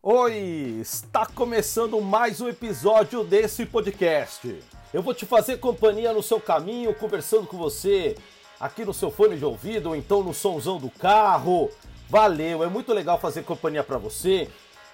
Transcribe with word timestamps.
Oi, 0.00 0.78
está 0.80 1.26
começando 1.26 2.00
mais 2.00 2.40
um 2.40 2.48
episódio 2.48 3.24
desse 3.24 3.66
podcast. 3.66 4.60
Eu 4.94 5.02
vou 5.02 5.12
te 5.12 5.26
fazer 5.26 5.56
companhia 5.56 6.12
no 6.12 6.22
seu 6.22 6.40
caminho, 6.40 6.94
conversando 6.94 7.48
com 7.48 7.58
você 7.58 8.16
aqui 8.60 8.84
no 8.84 8.94
seu 8.94 9.10
fone 9.10 9.36
de 9.36 9.44
ouvido 9.44 9.88
ou 9.88 9.96
então 9.96 10.22
no 10.22 10.32
somzão 10.32 10.78
do 10.78 10.88
carro. 10.88 11.68
Valeu, 12.08 12.62
é 12.62 12.68
muito 12.68 12.94
legal 12.94 13.18
fazer 13.18 13.42
companhia 13.42 13.82
para 13.82 13.98
você 13.98 14.48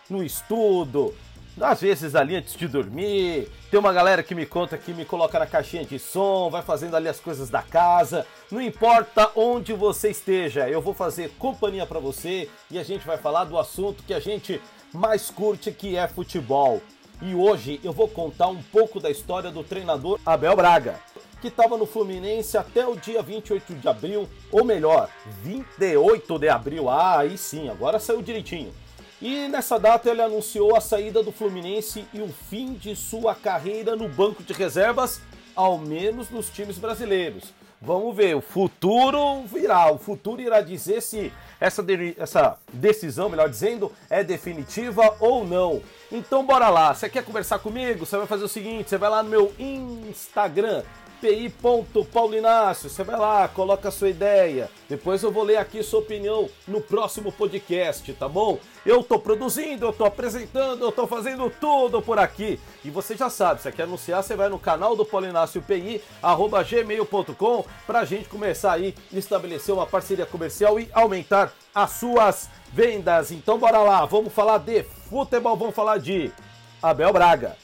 no 0.08 0.24
estudo, 0.24 1.14
às 1.60 1.82
vezes 1.82 2.14
ali 2.14 2.36
antes 2.36 2.54
de 2.54 2.66
dormir. 2.66 3.50
Tem 3.70 3.78
uma 3.78 3.92
galera 3.92 4.22
que 4.22 4.34
me 4.34 4.46
conta 4.46 4.78
que 4.78 4.94
me 4.94 5.04
coloca 5.04 5.38
na 5.38 5.46
caixinha 5.46 5.84
de 5.84 5.98
som, 5.98 6.48
vai 6.48 6.62
fazendo 6.62 6.96
ali 6.96 7.08
as 7.08 7.20
coisas 7.20 7.50
da 7.50 7.60
casa. 7.60 8.26
Não 8.50 8.60
importa 8.60 9.30
onde 9.36 9.74
você 9.74 10.08
esteja, 10.08 10.66
eu 10.66 10.80
vou 10.80 10.94
fazer 10.94 11.30
companhia 11.38 11.84
para 11.84 12.00
você 12.00 12.48
e 12.70 12.78
a 12.78 12.82
gente 12.82 13.06
vai 13.06 13.18
falar 13.18 13.44
do 13.44 13.58
assunto 13.58 14.02
que 14.02 14.14
a 14.14 14.18
gente 14.18 14.62
mais 14.94 15.28
curte, 15.28 15.72
que 15.72 15.96
é 15.96 16.06
futebol. 16.06 16.80
E 17.20 17.34
hoje 17.34 17.80
eu 17.82 17.92
vou 17.92 18.08
contar 18.08 18.48
um 18.48 18.62
pouco 18.62 19.00
da 19.00 19.10
história 19.10 19.50
do 19.50 19.64
treinador 19.64 20.20
Abel 20.24 20.54
Braga, 20.54 21.00
que 21.40 21.48
estava 21.48 21.76
no 21.76 21.84
Fluminense 21.84 22.56
até 22.56 22.86
o 22.86 22.96
dia 22.96 23.20
28 23.20 23.74
de 23.74 23.88
abril, 23.88 24.28
ou 24.52 24.64
melhor, 24.64 25.08
28 25.42 26.38
de 26.38 26.48
abril. 26.48 26.88
Ah, 26.88 27.18
aí 27.18 27.36
sim, 27.36 27.68
agora 27.68 27.98
saiu 27.98 28.22
direitinho. 28.22 28.72
E 29.20 29.48
nessa 29.48 29.78
data 29.78 30.10
ele 30.10 30.22
anunciou 30.22 30.76
a 30.76 30.80
saída 30.80 31.22
do 31.22 31.32
Fluminense 31.32 32.04
e 32.12 32.20
o 32.20 32.28
fim 32.28 32.74
de 32.74 32.94
sua 32.94 33.34
carreira 33.34 33.96
no 33.96 34.08
banco 34.08 34.42
de 34.42 34.52
reservas, 34.52 35.20
ao 35.56 35.78
menos 35.78 36.30
nos 36.30 36.50
times 36.50 36.78
brasileiros. 36.78 37.52
Vamos 37.80 38.16
ver, 38.16 38.34
o 38.34 38.40
futuro 38.40 39.42
virá, 39.42 39.92
o 39.92 39.98
futuro 39.98 40.40
irá 40.40 40.60
dizer 40.60 41.02
se 41.02 41.32
essa, 41.60 41.82
de, 41.82 42.14
essa 42.18 42.56
decisão, 42.72 43.28
melhor 43.28 43.48
dizendo, 43.48 43.92
é 44.10 44.22
definitiva 44.22 45.16
ou 45.20 45.46
não. 45.46 45.82
Então 46.10 46.44
bora 46.44 46.68
lá, 46.68 46.94
você 46.94 47.08
quer 47.08 47.24
conversar 47.24 47.58
comigo? 47.58 48.06
Você 48.06 48.16
vai 48.16 48.26
fazer 48.26 48.44
o 48.44 48.48
seguinte, 48.48 48.90
você 48.90 48.98
vai 48.98 49.10
lá 49.10 49.22
no 49.22 49.30
meu 49.30 49.52
Instagram, 49.58 50.82
pi.paulinácio. 51.20 52.90
Você 52.90 53.02
vai 53.02 53.18
lá, 53.18 53.48
coloca 53.48 53.88
a 53.88 53.92
sua 53.92 54.08
ideia. 54.08 54.70
Depois 54.88 55.22
eu 55.22 55.32
vou 55.32 55.42
ler 55.42 55.56
aqui 55.56 55.82
sua 55.82 56.00
opinião 56.00 56.48
no 56.66 56.80
próximo 56.80 57.32
podcast, 57.32 58.12
tá 58.14 58.28
bom? 58.28 58.58
Eu 58.84 59.02
tô 59.02 59.18
produzindo, 59.18 59.86
eu 59.86 59.92
tô 59.92 60.04
apresentando, 60.04 60.84
eu 60.84 60.92
tô 60.92 61.06
fazendo 61.06 61.50
tudo 61.60 62.02
por 62.02 62.18
aqui. 62.18 62.60
E 62.84 62.90
você 62.90 63.16
já 63.16 63.30
sabe, 63.30 63.62
se 63.62 63.72
quer 63.72 63.84
anunciar, 63.84 64.22
você 64.22 64.36
vai 64.36 64.48
no 64.48 64.58
canal 64.58 64.94
do 64.94 65.04
Paulinácio 65.04 65.62
PI, 65.62 66.02
arroba 66.22 66.62
gmail.com, 66.62 67.64
pra 67.86 68.04
gente 68.04 68.28
começar 68.28 68.72
aí, 68.72 68.94
estabelecer 69.12 69.74
uma 69.74 69.86
parceria 69.86 70.26
comercial 70.26 70.78
e 70.78 70.88
aumentar 70.92 71.52
as 71.74 71.92
suas 71.92 72.50
vendas. 72.72 73.32
Então 73.32 73.58
bora 73.58 73.78
lá, 73.78 74.04
vamos 74.04 74.32
falar 74.32 74.58
de 74.58 74.82
futebol, 74.82 75.56
vamos 75.56 75.74
falar 75.74 75.98
de 75.98 76.30
Abel 76.82 77.12
Braga. 77.12 77.56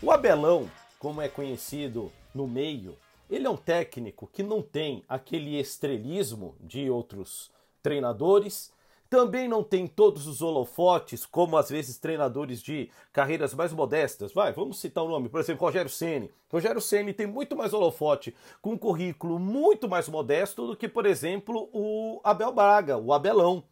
O 0.00 0.12
Abelão 0.12 0.70
como 0.98 1.20
é 1.20 1.28
conhecido 1.28 2.10
no 2.34 2.46
meio, 2.46 2.96
ele 3.30 3.46
é 3.46 3.50
um 3.50 3.56
técnico 3.56 4.28
que 4.32 4.42
não 4.42 4.62
tem 4.62 5.04
aquele 5.08 5.58
estrelismo 5.58 6.56
de 6.60 6.88
outros 6.88 7.50
treinadores, 7.82 8.72
também 9.08 9.48
não 9.48 9.62
tem 9.62 9.86
todos 9.86 10.26
os 10.26 10.42
holofotes, 10.42 11.24
como 11.24 11.56
às 11.56 11.70
vezes 11.70 11.96
treinadores 11.96 12.62
de 12.62 12.90
carreiras 13.12 13.54
mais 13.54 13.72
modestas. 13.72 14.32
Vai, 14.32 14.52
vamos 14.52 14.78
citar 14.78 15.02
o 15.02 15.06
um 15.06 15.10
nome, 15.10 15.28
por 15.28 15.40
exemplo, 15.40 15.64
Rogério 15.64 15.90
Ceni. 15.90 16.30
Rogério 16.50 16.80
Ceni 16.80 17.14
tem 17.14 17.26
muito 17.26 17.56
mais 17.56 17.72
holofote, 17.72 18.34
com 18.60 18.72
um 18.72 18.78
currículo 18.78 19.38
muito 19.38 19.88
mais 19.88 20.08
modesto 20.08 20.66
do 20.66 20.76
que, 20.76 20.88
por 20.88 21.06
exemplo, 21.06 21.70
o 21.72 22.20
Abel 22.22 22.52
Braga, 22.52 22.98
o 22.98 23.12
Abelão. 23.12 23.62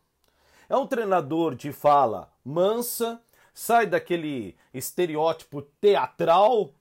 É 0.69 0.77
um 0.77 0.87
treinador 0.87 1.55
de 1.55 1.71
fala 1.71 2.33
mansa, 2.45 3.21
sai 3.53 3.87
daquele 3.87 4.57
estereótipo 4.73 5.63
teatral 5.81 6.73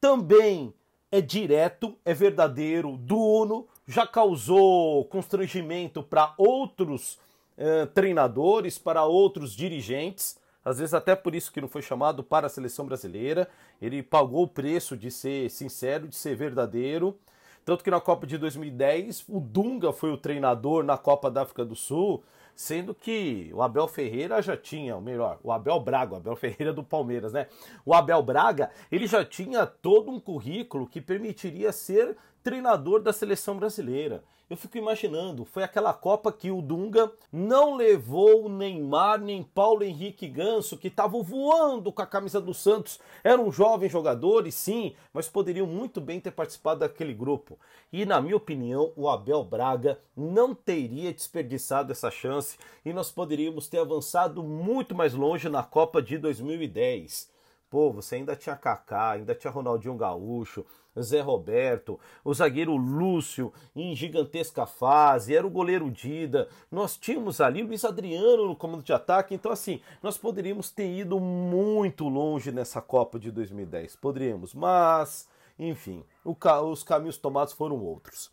também 0.00 0.72
é 1.12 1.20
direto, 1.20 1.96
é 2.04 2.14
verdadeiro, 2.14 2.96
duno, 2.96 3.66
já 3.86 4.06
causou 4.06 5.04
constrangimento 5.06 6.02
para 6.02 6.32
outros 6.38 7.18
eh, 7.58 7.86
treinadores, 7.86 8.78
para 8.78 9.04
outros 9.04 9.52
dirigentes, 9.54 10.38
às 10.64 10.78
vezes 10.78 10.94
até 10.94 11.16
por 11.16 11.34
isso 11.34 11.52
que 11.52 11.60
não 11.60 11.68
foi 11.68 11.82
chamado 11.82 12.22
para 12.22 12.46
a 12.46 12.50
seleção 12.50 12.86
brasileira. 12.86 13.48
Ele 13.80 14.02
pagou 14.02 14.44
o 14.44 14.48
preço 14.48 14.96
de 14.96 15.10
ser 15.10 15.50
sincero, 15.50 16.06
de 16.06 16.14
ser 16.14 16.36
verdadeiro. 16.36 17.18
Tanto 17.64 17.82
que 17.82 17.90
na 17.90 18.00
Copa 18.00 18.26
de 18.26 18.38
2010, 18.38 19.24
o 19.28 19.40
Dunga 19.40 19.92
foi 19.92 20.12
o 20.12 20.16
treinador 20.16 20.84
na 20.84 20.96
Copa 20.96 21.30
da 21.30 21.42
África 21.42 21.64
do 21.64 21.74
Sul 21.74 22.22
sendo 22.60 22.94
que 22.94 23.50
o 23.54 23.62
Abel 23.62 23.88
Ferreira 23.88 24.42
já 24.42 24.54
tinha, 24.54 24.94
ou 24.94 25.00
melhor, 25.00 25.40
o 25.42 25.50
Abel 25.50 25.80
Braga, 25.80 26.12
o 26.12 26.16
Abel 26.18 26.36
Ferreira 26.36 26.74
do 26.74 26.84
Palmeiras, 26.84 27.32
né? 27.32 27.46
O 27.86 27.94
Abel 27.94 28.22
Braga, 28.22 28.70
ele 28.92 29.06
já 29.06 29.24
tinha 29.24 29.64
todo 29.64 30.10
um 30.10 30.20
currículo 30.20 30.86
que 30.86 31.00
permitiria 31.00 31.72
ser 31.72 32.18
treinador 32.42 33.00
da 33.00 33.12
seleção 33.12 33.56
brasileira. 33.56 34.22
Eu 34.50 34.56
fico 34.56 34.76
imaginando, 34.76 35.44
foi 35.44 35.62
aquela 35.62 35.94
Copa 35.94 36.32
que 36.32 36.50
o 36.50 36.60
Dunga 36.60 37.12
não 37.32 37.76
levou 37.76 38.48
Neymar 38.48 39.20
nem 39.20 39.44
Paulo 39.44 39.84
Henrique 39.84 40.26
Ganso, 40.26 40.76
que 40.76 40.88
estavam 40.88 41.22
voando 41.22 41.92
com 41.92 42.02
a 42.02 42.06
camisa 42.06 42.40
do 42.40 42.52
Santos. 42.52 42.98
Eram 43.22 43.52
jovens 43.52 43.92
jogadores, 43.92 44.56
sim, 44.56 44.96
mas 45.12 45.28
poderiam 45.28 45.68
muito 45.68 46.00
bem 46.00 46.18
ter 46.18 46.32
participado 46.32 46.80
daquele 46.80 47.14
grupo. 47.14 47.56
E, 47.92 48.04
na 48.04 48.20
minha 48.20 48.34
opinião, 48.34 48.92
o 48.96 49.08
Abel 49.08 49.44
Braga 49.44 50.00
não 50.16 50.52
teria 50.52 51.14
desperdiçado 51.14 51.92
essa 51.92 52.10
chance 52.10 52.58
e 52.84 52.92
nós 52.92 53.08
poderíamos 53.08 53.68
ter 53.68 53.78
avançado 53.78 54.42
muito 54.42 54.96
mais 54.96 55.14
longe 55.14 55.48
na 55.48 55.62
Copa 55.62 56.02
de 56.02 56.18
2010. 56.18 57.29
Pô, 57.70 57.92
você 57.92 58.16
ainda 58.16 58.34
tinha 58.34 58.56
Kaká, 58.56 59.12
ainda 59.12 59.32
tinha 59.32 59.52
Ronaldinho 59.52 59.94
Gaúcho, 59.94 60.66
Zé 61.00 61.20
Roberto, 61.20 62.00
o 62.24 62.34
zagueiro 62.34 62.74
Lúcio 62.74 63.52
em 63.76 63.94
gigantesca 63.94 64.66
fase, 64.66 65.36
era 65.36 65.46
o 65.46 65.50
goleiro 65.50 65.88
Dida. 65.88 66.48
Nós 66.68 66.96
tínhamos 66.96 67.40
ali 67.40 67.62
Luiz 67.62 67.84
Adriano 67.84 68.48
no 68.48 68.56
comando 68.56 68.82
de 68.82 68.92
ataque, 68.92 69.36
então 69.36 69.52
assim, 69.52 69.80
nós 70.02 70.18
poderíamos 70.18 70.68
ter 70.68 70.90
ido 70.90 71.20
muito 71.20 72.08
longe 72.08 72.50
nessa 72.50 72.82
Copa 72.82 73.20
de 73.20 73.30
2010. 73.30 73.94
Poderíamos, 73.94 74.52
mas, 74.52 75.28
enfim, 75.56 76.02
os 76.24 76.82
caminhos 76.82 77.18
tomados 77.18 77.52
foram 77.52 77.76
outros. 77.76 78.32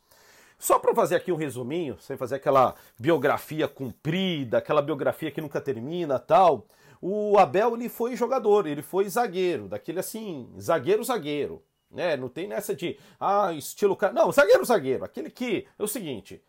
Só 0.57 0.79
para 0.79 0.95
fazer 0.95 1.15
aqui 1.15 1.31
um 1.31 1.35
resuminho, 1.35 1.95
sem 1.99 2.17
fazer 2.17 2.37
aquela 2.37 2.73
biografia 2.99 3.67
comprida, 3.67 4.57
aquela 4.57 4.81
biografia 4.81 5.29
que 5.29 5.41
nunca 5.41 5.61
termina, 5.61 6.17
tal. 6.17 6.65
O 7.02 7.38
Abel 7.38 7.75
ele 7.75 7.90
foi 7.90 8.16
jogador, 8.16 8.66
ele 8.66 8.81
foi 8.81 9.09
zagueiro, 9.09 9.68
daquele 9.68 10.00
assim, 10.00 10.50
zagueiro 10.59 11.03
zagueiro, 11.03 11.63
né? 11.90 12.18
Não 12.18 12.30
tem 12.30 12.47
nessa 12.47 12.75
de 12.75 12.97
ah, 13.19 13.53
estilo. 13.53 13.97
Não, 14.13 14.31
zagueiro 14.31 14.66
zagueiro, 14.66 15.06
aquele 15.06 15.30
que 15.30 15.68
é 15.78 15.84
o 15.84 15.88
seguinte, 15.88 16.41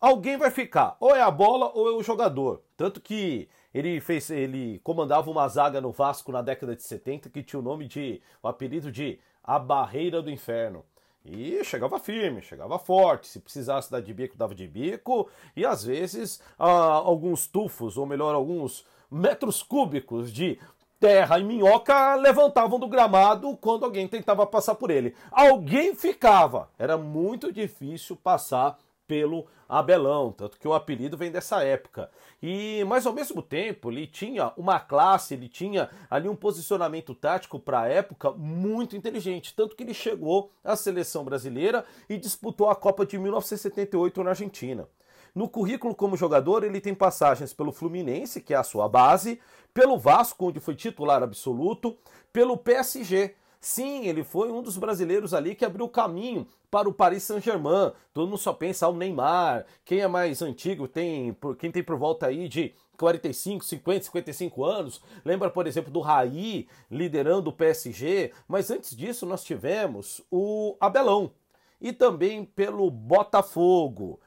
alguém 0.00 0.36
vai 0.36 0.50
ficar, 0.50 0.96
ou 0.98 1.14
é 1.14 1.20
a 1.20 1.30
bola 1.30 1.70
ou 1.74 1.88
é 1.88 1.92
o 1.92 2.02
jogador. 2.02 2.62
Tanto 2.76 3.00
que 3.00 3.48
ele 3.72 4.00
fez, 4.00 4.30
ele 4.30 4.80
comandava 4.80 5.30
uma 5.30 5.46
zaga 5.48 5.80
no 5.80 5.92
Vasco 5.92 6.32
na 6.32 6.42
década 6.42 6.74
de 6.74 6.82
70 6.82 7.28
que 7.30 7.42
tinha 7.42 7.60
o 7.60 7.62
nome 7.62 7.86
de, 7.86 8.20
o 8.42 8.48
apelido 8.48 8.90
de 8.90 9.20
a 9.42 9.58
barreira 9.58 10.22
do 10.22 10.30
inferno. 10.30 10.84
E 11.24 11.62
chegava 11.64 11.98
firme, 11.98 12.40
chegava 12.40 12.78
forte. 12.78 13.28
Se 13.28 13.40
precisasse 13.40 13.90
dar 13.90 14.00
de 14.00 14.12
bico, 14.12 14.38
dava 14.38 14.54
de 14.54 14.66
bico. 14.66 15.28
E 15.54 15.66
às 15.66 15.84
vezes 15.84 16.42
ah, 16.58 16.64
alguns 16.66 17.46
tufos, 17.46 17.98
ou 17.98 18.06
melhor, 18.06 18.34
alguns 18.34 18.86
metros 19.10 19.62
cúbicos 19.62 20.32
de 20.32 20.58
terra 21.00 21.38
e 21.38 21.44
minhoca 21.44 22.14
levantavam 22.16 22.78
do 22.78 22.86
gramado 22.86 23.56
quando 23.56 23.84
alguém 23.84 24.06
tentava 24.06 24.46
passar 24.46 24.74
por 24.74 24.90
ele. 24.90 25.14
Alguém 25.32 25.94
ficava. 25.94 26.68
Era 26.78 26.98
muito 26.98 27.50
difícil 27.50 28.14
passar 28.16 28.78
pelo 29.10 29.46
Abelão, 29.68 30.30
tanto 30.30 30.56
que 30.56 30.68
o 30.68 30.74
apelido 30.74 31.16
vem 31.16 31.32
dessa 31.32 31.64
época. 31.64 32.10
E 32.40 32.84
mas 32.86 33.06
ao 33.06 33.12
mesmo 33.12 33.42
tempo, 33.42 33.90
ele 33.90 34.06
tinha 34.06 34.52
uma 34.56 34.78
classe, 34.78 35.34
ele 35.34 35.48
tinha 35.48 35.90
ali 36.08 36.28
um 36.28 36.36
posicionamento 36.36 37.12
tático 37.12 37.58
para 37.58 37.80
a 37.80 37.88
época 37.88 38.30
muito 38.30 38.96
inteligente, 38.96 39.54
tanto 39.54 39.74
que 39.74 39.82
ele 39.82 39.94
chegou 39.94 40.52
à 40.62 40.76
seleção 40.76 41.24
brasileira 41.24 41.84
e 42.08 42.16
disputou 42.16 42.70
a 42.70 42.76
Copa 42.76 43.04
de 43.04 43.18
1978 43.18 44.22
na 44.22 44.30
Argentina. 44.30 44.88
No 45.34 45.48
currículo 45.48 45.94
como 45.94 46.16
jogador, 46.16 46.64
ele 46.64 46.80
tem 46.80 46.94
passagens 46.94 47.52
pelo 47.52 47.72
Fluminense, 47.72 48.40
que 48.40 48.54
é 48.54 48.56
a 48.56 48.62
sua 48.62 48.88
base, 48.88 49.40
pelo 49.72 49.98
Vasco, 49.98 50.48
onde 50.48 50.60
foi 50.60 50.74
titular 50.74 51.22
absoluto, 51.22 51.96
pelo 52.32 52.56
PSG. 52.56 53.34
Sim, 53.60 54.06
ele 54.06 54.24
foi 54.24 54.50
um 54.50 54.62
dos 54.62 54.78
brasileiros 54.78 55.34
ali 55.34 55.54
que 55.54 55.66
abriu 55.66 55.84
o 55.84 55.88
caminho 55.88 56.46
para 56.70 56.88
o 56.88 56.94
Paris 56.94 57.24
Saint-Germain. 57.24 57.92
Todo 58.14 58.26
mundo 58.26 58.38
só 58.38 58.54
pensa 58.54 58.86
ao 58.86 58.94
Neymar. 58.94 59.66
Quem 59.84 60.00
é 60.00 60.08
mais 60.08 60.40
antigo, 60.40 60.88
tem, 60.88 61.36
quem 61.58 61.70
tem 61.70 61.82
por 61.82 61.96
volta 61.96 62.26
aí 62.26 62.48
de 62.48 62.72
45, 62.96 63.62
50, 63.62 64.04
55 64.06 64.64
anos. 64.64 65.02
Lembra, 65.24 65.50
por 65.50 65.66
exemplo, 65.66 65.90
do 65.90 66.00
Raí 66.00 66.68
liderando 66.90 67.50
o 67.50 67.52
PSG. 67.52 68.32
Mas 68.48 68.70
antes 68.70 68.96
disso, 68.96 69.26
nós 69.26 69.44
tivemos 69.44 70.22
o 70.30 70.76
Abelão. 70.80 71.30
E 71.78 71.92
também 71.92 72.46
pelo 72.46 72.90
Botafogo. 72.90 74.20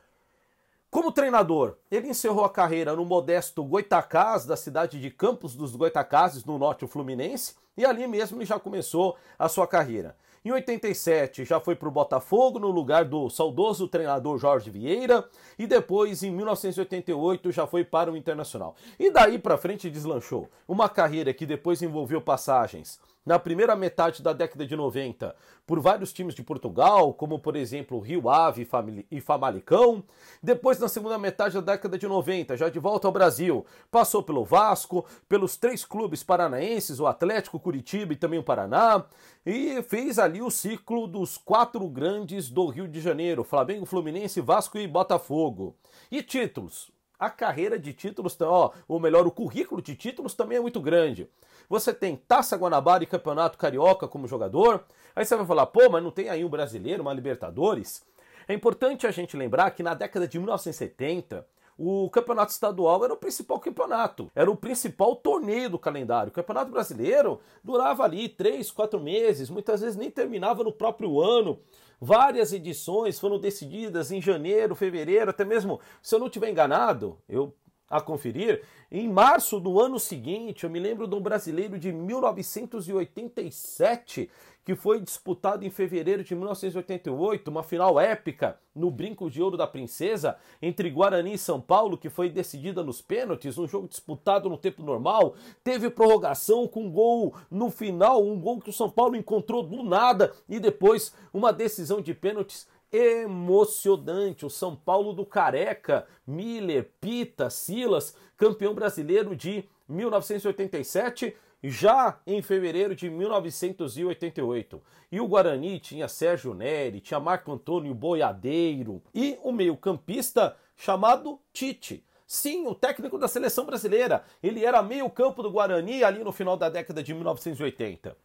Como 0.94 1.12
treinador, 1.12 1.78
ele 1.90 2.10
encerrou 2.10 2.46
a 2.46 2.50
carreira 2.52 2.96
no 2.96 3.04
modesto 3.04 3.64
Goitacás, 3.64 4.46
da 4.46 4.56
cidade 4.56 5.02
de 5.02 5.10
Campos 5.10 5.56
dos 5.56 5.76
Goitacazes, 5.76 6.46
no 6.46 6.60
norte 6.60 6.86
fluminense, 6.86 7.56
e 7.76 7.84
ali 7.84 8.06
mesmo 8.06 8.38
ele 8.38 8.46
já 8.46 8.60
começou 8.60 9.18
a 9.40 9.50
sua 9.50 9.66
carreira. 9.66 10.16
Em 10.46 10.52
87 10.52 11.46
já 11.46 11.60
foi 11.60 11.76
para 11.76 11.88
o 11.88 11.92
Botafogo 11.92 12.60
no 12.60 12.70
lugar 12.70 13.06
do 13.06 13.28
saudoso 13.28 13.88
treinador 13.88 14.38
Jorge 14.38 14.70
Vieira 14.70 15.28
e 15.58 15.66
depois 15.66 16.22
em 16.22 16.30
1988 16.30 17.52
já 17.52 17.66
foi 17.66 17.84
para 17.84 18.12
o 18.12 18.16
Internacional. 18.16 18.76
E 19.00 19.10
daí 19.10 19.40
para 19.40 19.58
frente 19.58 19.90
deslanchou. 19.90 20.48
Uma 20.68 20.88
carreira 20.88 21.34
que 21.34 21.48
depois 21.48 21.82
envolveu 21.82 22.22
passagens 22.22 23.00
na 23.26 23.40
primeira 23.40 23.76
metade 23.76 24.22
da 24.22 24.34
década 24.34 24.66
de 24.66 24.76
90 24.76 25.36
por 25.66 25.80
vários 25.80 26.12
times 26.12 26.36
de 26.36 26.44
Portugal, 26.44 27.14
como 27.14 27.40
por 27.40 27.56
exemplo 27.56 28.00
Rio 28.00 28.30
Ave 28.30 28.68
e 29.10 29.22
Famalicão. 29.22 30.04
Depois, 30.42 30.78
na 30.80 30.88
segunda 30.88 31.18
metade 31.18 31.56
da 31.56 31.74
década 31.74 31.98
de 31.98 32.08
90, 32.08 32.58
já 32.58 32.70
de 32.70 32.80
volta 32.80 33.08
ao 33.08 33.14
Brasil, 33.14 33.66
passou 33.90 34.22
pelo 34.22 34.44
Vasco, 34.44 35.06
pelos 35.28 35.58
três 35.58 35.86
clubes 35.86 36.24
paranaenses, 36.24 37.00
o 37.00 37.08
Atlético, 37.08 37.60
Curitiba 37.60 38.14
e 38.14 38.18
também 38.18 38.40
o 38.40 38.44
Paraná, 38.44 39.06
e 39.46 39.82
fez 39.84 40.20
ali 40.20 40.42
o 40.42 40.52
ciclo 40.52 41.08
dos 41.08 41.38
quatro 41.38 41.88
grandes 41.88 42.50
do 42.50 42.68
Rio 42.68 42.88
de 42.88 43.02
Janeiro: 43.02 43.44
Flamengo, 43.44 43.86
Fluminense, 43.86 44.42
Vasco 44.42 44.78
e 44.78 44.88
Botafogo. 44.88 45.76
E 46.12 46.22
títulos. 46.22 46.93
A 47.24 47.30
carreira 47.30 47.80
de 47.80 47.94
títulos, 47.94 48.36
ó, 48.42 48.74
ou 48.86 49.00
melhor, 49.00 49.26
o 49.26 49.32
currículo 49.32 49.82
de 49.82 49.96
títulos 49.96 50.34
também 50.34 50.58
é 50.58 50.62
muito 50.62 50.82
grande. 50.82 51.30
Você 51.70 51.94
tem 51.94 52.18
Taça 52.18 52.58
Guanabara 52.58 53.02
e 53.02 53.08
Campeonato 53.08 53.58
Carioca 53.58 54.10
como 54.10 54.28
jogador. 54.28 54.84
Aí 55.16 55.24
você 55.24 55.34
vai 55.38 55.46
falar, 55.46 55.68
pô, 55.68 55.90
mas 55.90 56.04
não 56.04 56.12
tem 56.12 56.28
aí 56.28 56.44
um 56.44 56.50
brasileiro, 56.50 57.02
uma 57.02 57.14
Libertadores? 57.14 58.04
É 58.46 58.54
importante 58.54 59.08
a 59.08 59.12
gente 59.12 59.38
lembrar 59.38 59.72
que 59.72 59.82
na 59.82 59.94
década 59.94 60.28
de 60.28 60.38
1970, 60.38 61.48
o 61.78 62.10
campeonato 62.10 62.52
estadual 62.52 63.04
era 63.04 63.14
o 63.14 63.18
principal 63.18 63.60
campeonato, 63.60 64.32
era 64.36 64.50
o 64.50 64.56
principal 64.56 65.16
torneio 65.16 65.70
do 65.70 65.80
calendário. 65.80 66.30
O 66.30 66.34
campeonato 66.34 66.72
brasileiro 66.72 67.40
durava 67.64 68.04
ali 68.04 68.30
três, 68.30 68.72
quatro 68.72 69.00
meses, 69.00 69.50
muitas 69.50 69.82
vezes 69.82 69.96
nem 69.96 70.12
terminava 70.12 70.64
no 70.64 70.72
próprio 70.72 71.22
ano. 71.22 71.60
Várias 72.00 72.52
edições 72.52 73.20
foram 73.20 73.40
decididas 73.40 74.12
em 74.12 74.22
janeiro, 74.22 74.76
fevereiro, 74.76 75.30
até 75.30 75.46
mesmo, 75.46 75.80
se 76.02 76.14
eu 76.14 76.20
não 76.20 76.28
estiver 76.28 76.50
enganado, 76.50 77.18
eu 77.30 77.54
a 77.94 78.02
conferir, 78.02 78.64
em 78.92 79.08
março 79.08 79.60
do 79.60 79.80
ano 79.80 80.00
seguinte, 80.00 80.64
eu 80.64 80.70
me 80.70 80.80
lembro 80.80 81.06
um 81.16 81.22
brasileiro 81.22 81.78
de 81.78 81.92
1987 81.92 84.32
que 84.66 84.76
foi 84.76 85.00
disputado 85.00 85.66
em 85.66 85.70
fevereiro 85.70 86.24
de 86.24 86.34
1988, 86.34 87.50
uma 87.50 87.64
final 87.64 88.00
épica 88.00 88.58
no 88.74 88.90
Brinco 88.90 89.30
de 89.30 89.42
Ouro 89.42 89.58
da 89.58 89.68
Princesa 89.68 90.38
entre 90.62 90.90
Guarani 90.90 91.34
e 91.34 91.38
São 91.38 91.60
Paulo, 91.60 91.98
que 91.98 92.10
foi 92.10 92.30
decidida 92.30 92.82
nos 92.82 93.02
pênaltis, 93.02 93.58
um 93.58 93.68
jogo 93.68 93.88
disputado 93.88 94.50
no 94.50 94.58
tempo 94.58 94.82
normal, 94.82 95.36
teve 95.64 95.90
prorrogação 95.90 96.68
com 96.68 96.90
gol 96.90 97.36
no 97.52 97.70
final, 97.70 98.26
um 98.26 98.40
gol 98.40 98.62
que 98.62 98.70
o 98.70 98.74
São 98.74 98.90
Paulo 98.90 99.16
encontrou 99.16 99.62
do 99.62 99.84
nada 99.84 100.34
e 100.48 100.60
depois 100.60 101.14
uma 101.34 101.52
decisão 101.52 102.02
de 102.02 102.14
pênaltis 102.14 102.68
emocionante. 102.94 104.46
O 104.46 104.50
São 104.50 104.76
Paulo 104.76 105.12
do 105.12 105.26
Careca, 105.26 106.08
Miller, 106.26 106.92
Pita, 107.02 107.50
Silas, 107.50 108.16
campeão 108.38 108.76
brasileiro 108.76 109.36
de 109.36 109.68
1987, 109.90 111.36
já 111.64 112.20
em 112.28 112.42
fevereiro 112.42 112.96
de 112.96 113.10
1988. 113.10 114.82
E 115.12 115.20
o 115.20 115.28
Guarani 115.28 115.80
tinha 115.80 116.08
Sérgio 116.08 116.54
Neri, 116.54 117.02
tinha 117.02 117.20
Marco 117.20 117.52
Antônio 117.52 117.94
Boiadeiro 117.96 119.02
e 119.14 119.38
o 119.44 119.52
meio-campista 119.52 120.56
chamado 120.76 121.40
Tite. 121.52 122.06
Sim, 122.28 122.68
o 122.68 122.76
técnico 122.76 123.18
da 123.18 123.28
seleção 123.28 123.66
brasileira. 123.66 124.24
Ele 124.42 124.66
era 124.66 124.82
meio-campo 124.82 125.44
do 125.44 125.52
Guarani 125.52 126.04
ali 126.04 126.24
no 126.24 126.32
final 126.32 126.58
da 126.58 126.70
década 126.70 127.04
de 127.04 127.14
1980. 127.14 128.16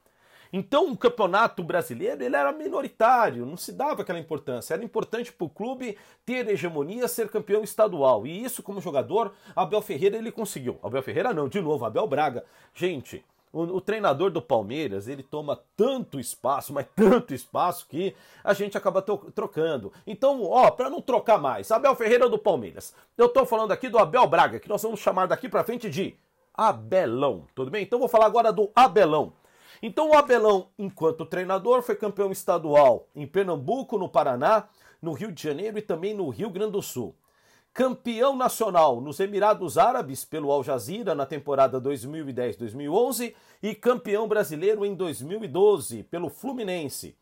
Então 0.53 0.91
o 0.91 0.97
campeonato 0.97 1.63
brasileiro 1.63 2.23
ele 2.23 2.37
era 2.37 2.53
minoritário, 2.53 3.45
não 3.45 3.57
se 3.57 3.73
dava 3.73 4.03
aquela 4.03 4.19
importância. 4.19 4.75
Era 4.75 4.85
importante 4.85 5.33
para 5.33 5.47
o 5.47 5.51
clube 5.51 5.97
ter 6.25 6.49
hegemonia, 6.49 7.09
ser 7.09 7.29
campeão 7.29 7.63
estadual. 7.63 8.27
E 8.27 8.45
isso, 8.45 8.63
como 8.63 8.81
jogador, 8.81 9.33
Abel 9.55 9.83
Ferreira 9.83 10.17
ele 10.17 10.33
conseguiu. 10.33 10.79
Abel 10.83 11.03
Ferreira 11.03 11.33
não, 11.33 11.49
de 11.49 11.61
novo, 11.61 11.85
Abel 11.85 12.07
Braga. 12.07 12.45
Gente, 12.75 13.25
o, 13.53 13.63
o, 13.63 13.81
treinador 13.81 14.31
do 14.31 14.43
Palmeiras, 14.43 15.09
ele 15.09 15.23
toma 15.23 15.61
tanto 15.77 16.21
espaço, 16.21 16.73
mas 16.73 16.87
tanto 16.95 17.35
espaço 17.35 17.87
que 17.89 18.15
a 18.45 18.53
gente 18.53 18.77
acaba 18.77 19.03
trocando. 19.03 19.93
Então, 20.07 20.45
ó, 20.45 20.71
para 20.71 20.91
não 20.91 21.01
trocar 21.01 21.39
mais, 21.39 21.71
Abel 21.71 21.95
Ferreira 21.97 22.29
do 22.29 22.39
Palmeiras. 22.39 22.95
Eu 23.17 23.29
tô 23.29 23.45
falando 23.47 23.73
aqui 23.73 23.89
do 23.89 23.99
Abel 23.99 24.27
Braga, 24.27 24.61
que 24.61 24.69
nós 24.69 24.83
vamos 24.83 25.01
chamar 25.01 25.27
daqui 25.27 25.49
para 25.49 25.65
frente 25.65 25.89
de 25.89 26.17
Abelão, 26.55 27.47
tudo 27.55 27.71
bem? 27.71 27.85
Então 27.85 27.99
vou 27.99 28.09
falar 28.09 28.27
agora 28.27 28.53
do 28.53 28.71
Abelão. 28.75 29.33
Então 29.83 30.11
o 30.11 30.15
Abelão, 30.15 30.69
enquanto 30.79 31.25
treinador, 31.25 31.83
foi 31.83 31.95
campeão 31.95 32.33
estadual 32.33 33.07
em 33.15 33.27
Pernambuco, 33.27 33.99
no 33.99 34.09
Paraná, 34.09 34.69
no 35.01 35.13
Rio 35.13 35.31
de 35.31 35.43
Janeiro 35.43 35.79
e 35.79 35.83
também 35.83 36.15
no 36.15 36.29
Rio 36.29 36.51
Grande 36.51 36.73
do 36.73 36.83
Sul. 36.83 37.15
Campeão 37.73 38.35
nacional 38.35 39.01
nos 39.01 39.21
Emirados 39.21 39.79
Árabes 39.79 40.25
pelo 40.25 40.51
Al 40.51 40.65
Jazeera 40.65 41.15
na 41.15 41.25
temporada 41.25 41.81
2010-2011 41.81 43.35
e 43.63 43.75
campeão 43.75 44.27
brasileiro 44.27 44.85
em 44.85 44.95
2012 44.97 46.03
pelo 46.05 46.29
Fluminense. 46.29 47.17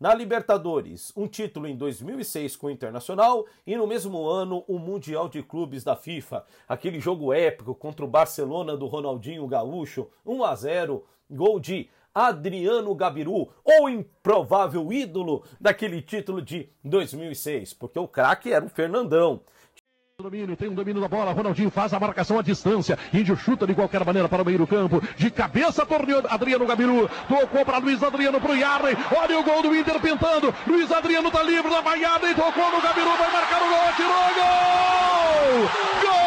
Na 0.00 0.14
Libertadores, 0.14 1.12
um 1.14 1.28
título 1.28 1.66
em 1.66 1.76
2006 1.76 2.56
com 2.56 2.68
o 2.68 2.70
Internacional 2.70 3.44
e 3.66 3.76
no 3.76 3.86
mesmo 3.86 4.26
ano 4.26 4.64
o 4.66 4.78
Mundial 4.78 5.28
de 5.28 5.42
Clubes 5.42 5.84
da 5.84 5.94
FIFA, 5.94 6.44
aquele 6.66 6.98
jogo 6.98 7.32
épico 7.32 7.74
contra 7.74 8.04
o 8.04 8.08
Barcelona 8.08 8.76
do 8.76 8.86
Ronaldinho 8.86 9.46
Gaúcho, 9.46 10.08
1 10.24 10.42
a 10.42 10.54
0, 10.56 11.04
gol 11.30 11.60
de 11.60 11.88
Adriano 12.14 12.94
Gabiru, 12.94 13.48
o 13.64 13.88
improvável 13.88 14.92
ídolo 14.92 15.44
daquele 15.60 16.02
título 16.02 16.42
de 16.42 16.68
2006, 16.84 17.74
porque 17.74 17.98
o 17.98 18.08
craque 18.08 18.52
era 18.52 18.64
o 18.64 18.68
Fernandão. 18.68 19.40
Domínio, 20.18 20.54
tem 20.54 20.68
um 20.68 20.74
domínio 20.74 21.00
da 21.00 21.08
bola, 21.08 21.32
Ronaldinho 21.32 21.70
faz 21.70 21.94
a 21.94 22.00
marcação 22.00 22.38
à 22.38 22.42
distância, 22.42 22.98
Índio 23.14 23.34
chuta 23.36 23.66
de 23.66 23.74
qualquer 23.74 24.04
maneira 24.04 24.28
para 24.28 24.42
o 24.42 24.44
meio 24.44 24.58
do 24.58 24.66
campo, 24.66 25.00
de 25.16 25.30
cabeça 25.30 25.86
torneou 25.86 26.22
Adriano 26.28 26.66
Gabiru, 26.66 27.08
tocou 27.26 27.64
para 27.64 27.78
Luiz 27.78 28.02
Adriano 28.02 28.38
para 28.38 28.52
o 28.52 28.56
Yarley, 28.56 28.96
olha 29.18 29.38
o 29.38 29.42
gol 29.42 29.62
do 29.62 29.74
Inter 29.74 29.98
pintando, 29.98 30.54
Luiz 30.66 30.92
Adriano 30.92 31.28
está 31.28 31.42
livre 31.42 31.70
da 31.70 31.80
vaiada 31.80 32.30
e 32.30 32.34
tocou 32.34 32.70
no 32.70 32.82
Gabiru, 32.82 33.16
vai 33.16 33.32
marcar 33.32 33.62
o 33.62 33.68
gol, 33.68 33.88
atirou, 33.88 34.10
gol! 34.34 35.70
Gol! 36.02 36.20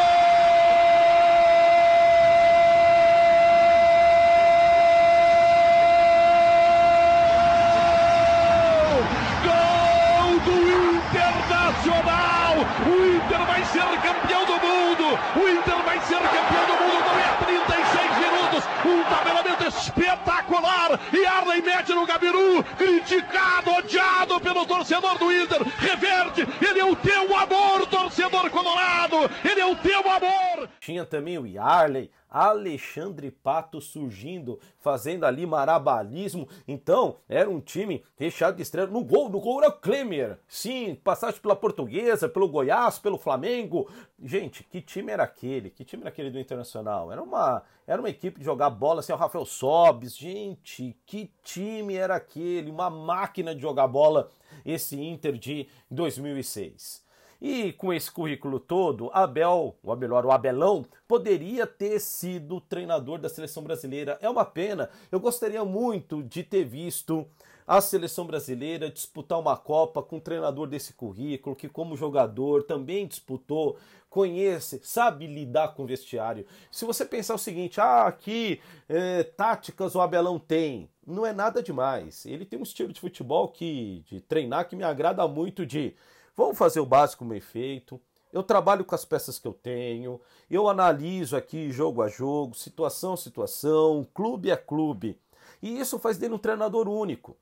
ser 13.73 13.97
campeão 14.05 14.45
do 14.45 14.53
mundo! 14.53 15.19
O 15.35 15.49
Inter 15.49 15.81
vai 15.83 15.99
ser 16.01 16.21
campeão 16.21 16.65
do 16.69 16.75
mundo 16.83 17.03
também 17.09 17.25
há 17.25 17.33
36 17.41 18.17
minutos! 18.19 18.63
Um 18.85 19.03
tabelamento 19.03 19.62
espetacular! 19.77 20.99
E 21.11 21.25
Arley 21.25 21.61
mete 21.61 21.93
no 21.93 22.05
Gabiru, 22.05 22.63
criticado, 22.77 23.71
odiado 23.71 24.39
pelo 24.39 24.65
torcedor 24.65 25.17
do 25.17 25.31
Inter, 25.31 25.61
reverte! 25.79 26.47
Ele 26.61 26.79
é 26.79 26.85
o 26.85 26.95
teu 26.95 27.35
amor, 27.35 27.87
torcedor 27.87 28.49
colorado! 28.49 29.29
Ele 29.43 29.61
é 29.61 29.65
o 29.65 29.75
teu 29.75 29.99
amor! 29.99 30.69
Tinha 30.79 31.05
também 31.05 31.37
o 31.37 31.45
Yarley, 31.45 32.11
Alexandre 32.33 33.29
Pato 33.29 33.79
surgindo, 33.79 34.59
fazendo 34.79 35.23
ali 35.23 35.45
marabalismo. 35.45 36.49
Então, 36.67 37.17
era 37.29 37.47
um 37.47 37.61
time 37.61 38.03
recheado 38.17 38.57
de 38.57 38.63
estrelas. 38.63 38.91
No 38.91 39.03
gol, 39.03 39.29
no 39.29 39.39
gol 39.39 39.61
era 39.61 39.71
Klemer. 39.71 40.39
Sim, 40.47 40.95
passagem 40.95 41.39
pela 41.39 41.55
Portuguesa, 41.55 42.27
pelo 42.27 42.49
Goiás, 42.49 42.97
pelo 42.97 43.19
Flamengo. 43.19 43.87
Gente, 44.19 44.63
que 44.63 44.81
time 44.81 45.11
era 45.11 45.21
aquele? 45.21 45.69
Que 45.69 45.85
time 45.85 46.01
era 46.01 46.09
aquele 46.09 46.31
do 46.31 46.39
Internacional? 46.39 47.11
Era 47.11 47.21
uma, 47.21 47.61
era 47.85 48.01
uma 48.01 48.09
equipe 48.09 48.39
de 48.39 48.45
jogar 48.45 48.71
bola 48.71 49.01
assim, 49.01 49.13
o 49.13 49.15
Rafael 49.15 49.45
Sobis. 49.45 50.17
Gente, 50.17 50.97
que 51.05 51.31
time 51.43 51.93
era 51.93 52.15
aquele? 52.15 52.71
Uma 52.71 52.89
máquina 52.89 53.53
de 53.53 53.61
jogar 53.61 53.87
bola 53.87 54.27
esse 54.65 54.99
Inter 54.99 55.37
de 55.37 55.67
2006. 55.91 57.02
E 57.45 57.73
com 57.73 57.91
esse 57.91 58.09
currículo 58.09 58.57
todo, 58.57 59.09
Abel, 59.11 59.75
ou 59.83 59.97
melhor, 59.97 60.25
o 60.25 60.31
Abelão, 60.31 60.85
poderia 61.05 61.67
ter 61.67 61.99
sido 61.99 62.61
treinador 62.61 63.19
da 63.19 63.27
seleção 63.27 63.61
brasileira. 63.61 64.17
É 64.21 64.29
uma 64.29 64.45
pena. 64.45 64.89
Eu 65.11 65.19
gostaria 65.19 65.65
muito 65.65 66.23
de 66.23 66.41
ter 66.41 66.63
visto 66.63 67.27
a 67.67 67.81
seleção 67.81 68.25
brasileira 68.25 68.89
disputar 68.89 69.37
uma 69.37 69.57
Copa 69.57 70.01
com 70.01 70.15
um 70.15 70.21
treinador 70.21 70.67
desse 70.67 70.93
currículo, 70.93 71.53
que 71.53 71.67
como 71.67 71.97
jogador 71.97 72.63
também 72.63 73.05
disputou, 73.05 73.77
conhece, 74.09 74.79
sabe 74.81 75.27
lidar 75.27 75.73
com 75.73 75.85
vestiário. 75.85 76.45
Se 76.71 76.85
você 76.85 77.03
pensar 77.03 77.35
o 77.35 77.37
seguinte, 77.37 77.81
ah, 77.81 78.05
aqui 78.07 78.61
é, 78.87 79.21
táticas 79.21 79.95
o 79.95 80.01
Abelão 80.01 80.39
tem, 80.39 80.89
não 81.05 81.25
é 81.25 81.33
nada 81.33 81.61
demais. 81.61 82.25
Ele 82.25 82.45
tem 82.45 82.57
um 82.57 82.63
estilo 82.63 82.93
de 82.93 83.01
futebol 83.01 83.49
que 83.49 84.01
de 84.07 84.21
treinar 84.21 84.69
que 84.69 84.77
me 84.77 84.83
agrada 84.85 85.27
muito 85.27 85.65
de 85.65 85.93
Vamos 86.35 86.57
fazer 86.57 86.79
o 86.79 86.85
básico 86.85 87.23
bem 87.23 87.39
feito. 87.39 87.99
Eu 88.31 88.41
trabalho 88.41 88.83
com 88.83 88.95
as 88.95 89.05
peças 89.05 89.37
que 89.37 89.47
eu 89.47 89.53
tenho, 89.53 90.19
eu 90.49 90.67
analiso 90.67 91.37
aqui 91.37 91.71
jogo 91.71 92.01
a 92.01 92.07
jogo, 92.07 92.55
situação 92.55 93.13
a 93.13 93.17
situação, 93.17 94.07
clube 94.11 94.51
a 94.51 94.57
clube. 94.57 95.19
E 95.61 95.79
isso 95.79 95.99
faz 95.99 96.17
dele 96.17 96.33
um 96.33 96.39
treinador 96.39 96.87
único. 96.87 97.37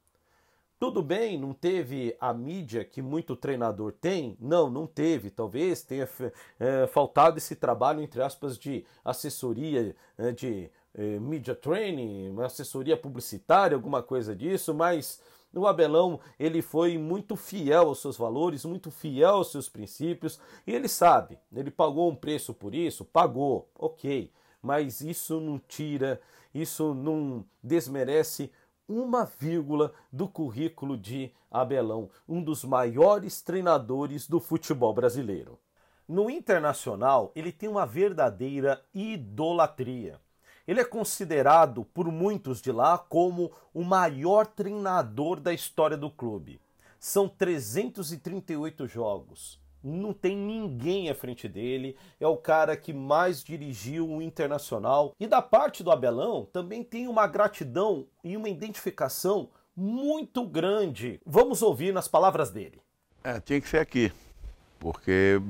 Tudo 0.78 1.02
bem, 1.02 1.38
não 1.38 1.54
teve 1.54 2.18
a 2.20 2.34
mídia 2.34 2.84
que 2.84 3.02
muito 3.02 3.36
treinador 3.36 3.94
tem? 3.94 4.36
Não, 4.40 4.70
não 4.70 4.86
teve. 4.88 5.30
Talvez 5.30 5.84
tenha 5.84 6.10
é, 6.60 6.88
faltado 6.88 7.38
esse 7.38 7.56
trabalho, 7.56 8.02
entre 8.02 8.22
aspas, 8.22 8.58
de 8.58 8.84
assessoria, 9.06 9.96
é, 10.18 10.32
de 10.32 10.70
é, 10.94 11.20
media 11.20 11.56
training, 11.56 12.36
assessoria 12.42 12.98
publicitária, 12.98 13.76
alguma 13.76 14.02
coisa 14.04 14.36
disso, 14.36 14.74
mas 14.74 15.22
o 15.54 15.68
Abelão, 15.68 16.20
ele 16.40 16.62
foi 16.62 16.98
muito 16.98 17.36
fiel 17.36 17.88
aos 17.88 18.00
seus 18.00 18.18
valores, 18.18 18.64
muito 18.66 18.90
fiel 18.90 19.36
aos 19.36 19.52
seus 19.52 19.68
princípios, 19.68 20.40
e 20.66 20.74
ele 20.74 20.88
sabe, 20.88 21.38
ele 21.54 21.70
pagou 21.70 22.10
um 22.10 22.16
preço 22.16 22.54
por 22.54 22.74
isso? 22.74 23.04
Pagou, 23.04 23.70
ok, 23.76 24.32
mas 24.62 25.02
isso 25.02 25.40
não 25.40 25.60
tira, 25.60 26.22
isso 26.54 26.94
não 26.94 27.46
desmerece 27.62 28.52
uma 28.88 29.26
vírgula 29.26 29.94
do 30.12 30.28
currículo 30.28 30.98
de 30.98 31.32
Abelão, 31.50 32.10
um 32.28 32.42
dos 32.42 32.64
maiores 32.64 33.42
treinadores 33.42 34.28
do 34.28 34.40
futebol 34.40 34.94
brasileiro. 34.94 35.60
No 36.08 36.30
internacional, 36.30 37.32
ele 37.36 37.52
tem 37.52 37.70
uma 37.70 37.86
verdadeira 37.86 38.84
idolatria. 38.94 40.20
Ele 40.68 40.80
é 40.80 40.86
considerado 40.86 41.86
por 41.86 42.12
muitos 42.12 42.62
de 42.62 42.72
lá 42.72 42.98
como 42.98 43.52
o 43.74 43.84
maior 43.84 44.46
treinador 44.46 45.40
da 45.40 45.54
história 45.54 45.98
do 45.98 46.10
clube. 46.10 46.62
São 47.00 47.28
338 47.28 48.88
jogos. 48.88 49.60
Não 49.84 50.14
tem 50.14 50.38
ninguém 50.38 51.10
à 51.10 51.16
frente 51.16 51.48
dele. 51.48 51.98
É 52.20 52.28
o 52.28 52.38
cara 52.38 52.78
que 52.78 52.94
mais 52.94 53.44
dirigiu 53.44 54.08
o 54.08 54.22
Internacional. 54.22 55.16
E 55.20 55.26
da 55.26 55.42
parte 55.42 55.84
do 55.84 55.92
Abelão 55.92 56.48
também 56.54 56.84
tem 56.84 57.08
uma 57.08 57.26
gratidão 57.26 58.06
e 58.24 58.38
uma 58.38 58.50
identificação 58.50 59.50
muito 59.76 60.46
grande. 60.46 61.20
Vamos 61.26 61.64
ouvir 61.64 61.92
nas 61.92 62.08
palavras 62.08 62.52
dele. 62.52 62.80
É, 63.24 63.40
tinha 63.40 63.60
que 63.60 63.68
ser 63.68 63.80
aqui, 63.80 64.12
porque 64.80 65.42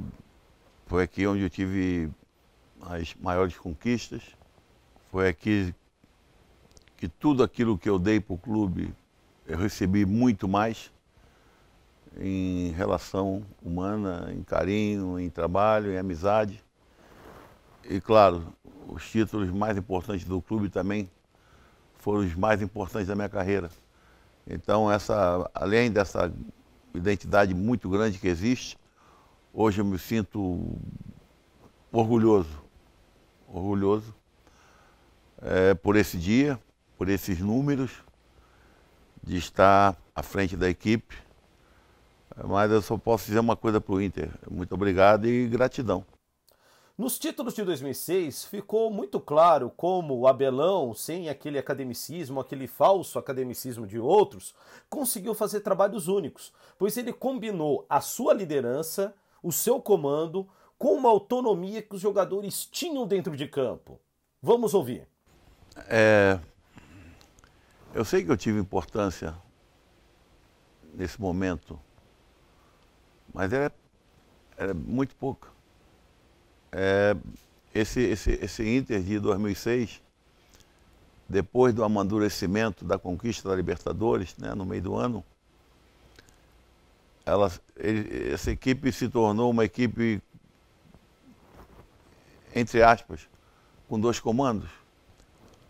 foi 0.85 1.03
aqui 1.03 1.25
onde 1.27 1.43
eu 1.43 1.49
tive 1.49 2.09
as 2.81 3.13
maiores 3.15 3.57
conquistas 3.57 4.23
foi 5.11 5.27
aqui 5.27 5.75
que 6.95 7.09
tudo 7.09 7.43
aquilo 7.43 7.77
que 7.77 7.89
eu 7.89 7.99
dei 7.99 8.21
para 8.21 8.33
o 8.33 8.37
clube 8.37 8.93
eu 9.45 9.57
recebi 9.57 10.05
muito 10.05 10.47
mais 10.47 10.89
em 12.17 12.71
relação 12.71 13.43
humana, 13.61 14.31
em 14.33 14.41
carinho, 14.41 15.19
em 15.19 15.29
trabalho, 15.29 15.91
em 15.91 15.97
amizade. 15.97 16.63
E 17.83 17.99
claro, 17.99 18.53
os 18.87 19.09
títulos 19.09 19.49
mais 19.49 19.77
importantes 19.77 20.25
do 20.25 20.41
clube 20.41 20.69
também 20.69 21.09
foram 21.95 22.19
os 22.19 22.33
mais 22.33 22.61
importantes 22.61 23.07
da 23.07 23.15
minha 23.15 23.29
carreira. 23.29 23.69
Então, 24.47 24.89
essa, 24.89 25.49
além 25.53 25.91
dessa 25.91 26.33
identidade 26.95 27.53
muito 27.53 27.89
grande 27.89 28.17
que 28.17 28.27
existe, 28.27 28.77
hoje 29.53 29.81
eu 29.81 29.85
me 29.85 29.99
sinto 29.99 30.73
orgulhoso, 31.91 32.61
orgulhoso 33.47 34.20
é, 35.41 35.73
por 35.73 35.95
esse 35.95 36.17
dia, 36.17 36.59
por 36.97 37.09
esses 37.09 37.39
números, 37.39 37.91
de 39.23 39.37
estar 39.37 39.97
à 40.15 40.23
frente 40.23 40.55
da 40.55 40.69
equipe. 40.69 41.17
Mas 42.45 42.71
eu 42.71 42.81
só 42.81 42.97
posso 42.97 43.25
dizer 43.25 43.39
uma 43.39 43.55
coisa 43.55 43.81
para 43.81 43.93
o 43.93 44.01
Inter: 44.01 44.31
muito 44.49 44.73
obrigado 44.73 45.27
e 45.27 45.47
gratidão. 45.47 46.05
Nos 46.97 47.17
títulos 47.17 47.55
de 47.55 47.63
2006 47.63 48.45
ficou 48.45 48.91
muito 48.91 49.19
claro 49.19 49.71
como 49.75 50.19
o 50.19 50.27
Abelão, 50.27 50.93
sem 50.93 51.29
aquele 51.29 51.57
academicismo, 51.57 52.39
aquele 52.39 52.67
falso 52.67 53.17
academicismo 53.17 53.87
de 53.87 53.97
outros, 53.97 54.53
conseguiu 54.87 55.33
fazer 55.33 55.61
trabalhos 55.61 56.07
únicos, 56.07 56.53
pois 56.77 56.95
ele 56.97 57.11
combinou 57.11 57.85
a 57.89 58.01
sua 58.01 58.33
liderança, 58.33 59.15
o 59.41 59.51
seu 59.51 59.81
comando, 59.81 60.47
com 60.77 60.93
uma 60.93 61.09
autonomia 61.09 61.81
que 61.81 61.95
os 61.95 62.01
jogadores 62.01 62.65
tinham 62.65 63.07
dentro 63.07 63.35
de 63.35 63.47
campo. 63.47 63.99
Vamos 64.39 64.73
ouvir. 64.75 65.07
É, 65.77 66.39
eu 67.93 68.03
sei 68.03 68.23
que 68.23 68.31
eu 68.31 68.37
tive 68.37 68.59
importância 68.59 69.35
nesse 70.93 71.19
momento, 71.19 71.79
mas 73.33 73.51
era, 73.53 73.73
era 74.57 74.73
muito 74.73 75.15
pouca. 75.15 75.49
É, 76.71 77.15
esse, 77.73 78.01
esse, 78.01 78.31
esse 78.31 78.77
Inter 78.77 79.01
de 79.01 79.19
2006, 79.19 80.01
depois 81.27 81.73
do 81.73 81.83
amadurecimento 81.83 82.83
da 82.83 82.99
conquista 82.99 83.47
da 83.47 83.55
Libertadores, 83.55 84.35
né, 84.37 84.53
no 84.53 84.65
meio 84.65 84.81
do 84.81 84.95
ano, 84.95 85.23
ela, 87.25 87.51
ele, 87.77 88.33
essa 88.33 88.51
equipe 88.51 88.91
se 88.91 89.07
tornou 89.07 89.51
uma 89.51 89.63
equipe, 89.63 90.21
entre 92.53 92.83
aspas, 92.83 93.29
com 93.87 93.97
dois 93.97 94.19
comandos 94.19 94.80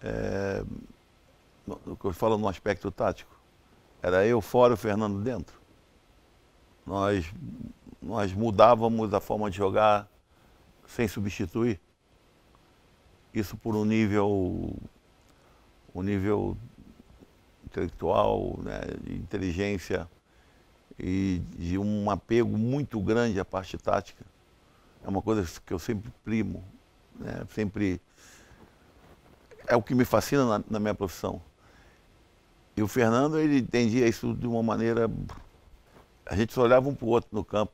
é, 0.03 0.63
falo 2.13 2.37
no 2.37 2.47
aspecto 2.47 2.91
tático, 2.91 3.39
era 4.01 4.25
eu 4.25 4.41
fora 4.41 4.73
o 4.73 4.77
Fernando 4.77 5.21
dentro. 5.21 5.59
Nós, 6.85 7.31
nós 8.01 8.33
mudávamos 8.33 9.13
a 9.13 9.19
forma 9.19 9.49
de 9.49 9.57
jogar 9.57 10.07
sem 10.87 11.07
substituir. 11.07 11.79
Isso 13.33 13.55
por 13.55 13.75
um 13.75 13.85
nível, 13.85 14.75
um 15.93 16.01
nível 16.01 16.57
intelectual, 17.65 18.59
né, 18.61 18.81
de 19.01 19.15
inteligência 19.15 20.09
e 20.99 21.41
de 21.57 21.77
um 21.77 22.09
apego 22.09 22.57
muito 22.57 22.99
grande 22.99 23.39
à 23.39 23.45
parte 23.45 23.77
tática. 23.77 24.25
É 25.03 25.07
uma 25.07 25.21
coisa 25.21 25.47
que 25.65 25.73
eu 25.73 25.79
sempre 25.79 26.11
primo, 26.23 26.63
né, 27.17 27.45
sempre 27.49 28.01
é 29.67 29.75
o 29.75 29.81
que 29.81 29.95
me 29.95 30.05
fascina 30.05 30.45
na, 30.45 30.63
na 30.69 30.79
minha 30.79 30.93
profissão. 30.93 31.41
E 32.75 32.81
o 32.81 32.87
Fernando, 32.87 33.39
ele 33.39 33.59
entendia 33.59 34.07
isso 34.07 34.33
de 34.33 34.47
uma 34.47 34.63
maneira. 34.63 35.09
A 36.25 36.35
gente 36.35 36.53
só 36.53 36.61
olhava 36.61 36.87
um 36.87 36.95
para 36.95 37.05
o 37.05 37.09
outro 37.09 37.29
no 37.31 37.43
campo 37.43 37.73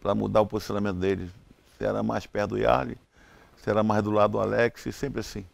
para 0.00 0.14
mudar 0.14 0.40
o 0.40 0.46
posicionamento 0.46 0.96
dele. 0.96 1.30
Se 1.76 1.84
era 1.84 2.02
mais 2.02 2.26
perto 2.26 2.50
do 2.50 2.58
Yarley, 2.58 2.96
se 3.56 3.70
era 3.70 3.82
mais 3.82 4.02
do 4.02 4.10
lado 4.10 4.32
do 4.32 4.40
Alex, 4.40 4.82
sempre 4.94 5.20
assim. 5.20 5.44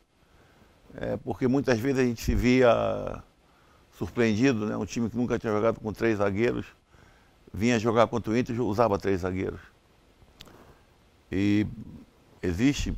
É, 0.97 1.17
porque 1.17 1.49
muitas 1.49 1.79
vezes 1.79 1.99
a 1.99 2.05
gente 2.05 2.23
se 2.23 2.35
via 2.35 3.23
surpreendido, 3.99 4.67
né? 4.67 4.77
um 4.77 4.87
time 4.87 5.11
que 5.11 5.17
nunca 5.17 5.39
tinha 5.39 5.53
jogado 5.53 5.81
com 5.81 5.93
três 5.93 6.19
zagueiros, 6.19 6.67
vinha 7.53 7.79
jogar 7.79 8.07
contra 8.07 8.33
o 8.33 8.37
Inter 8.37 8.57
e 8.57 8.61
usava 8.61 8.99
três 8.99 9.21
zagueiros. 9.21 9.61
E 11.31 11.67
existe 12.43 12.95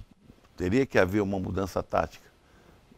teria 0.57 0.87
que 0.87 0.99
haver 0.99 1.21
uma 1.21 1.39
mudança 1.39 1.83
tática, 1.83 2.27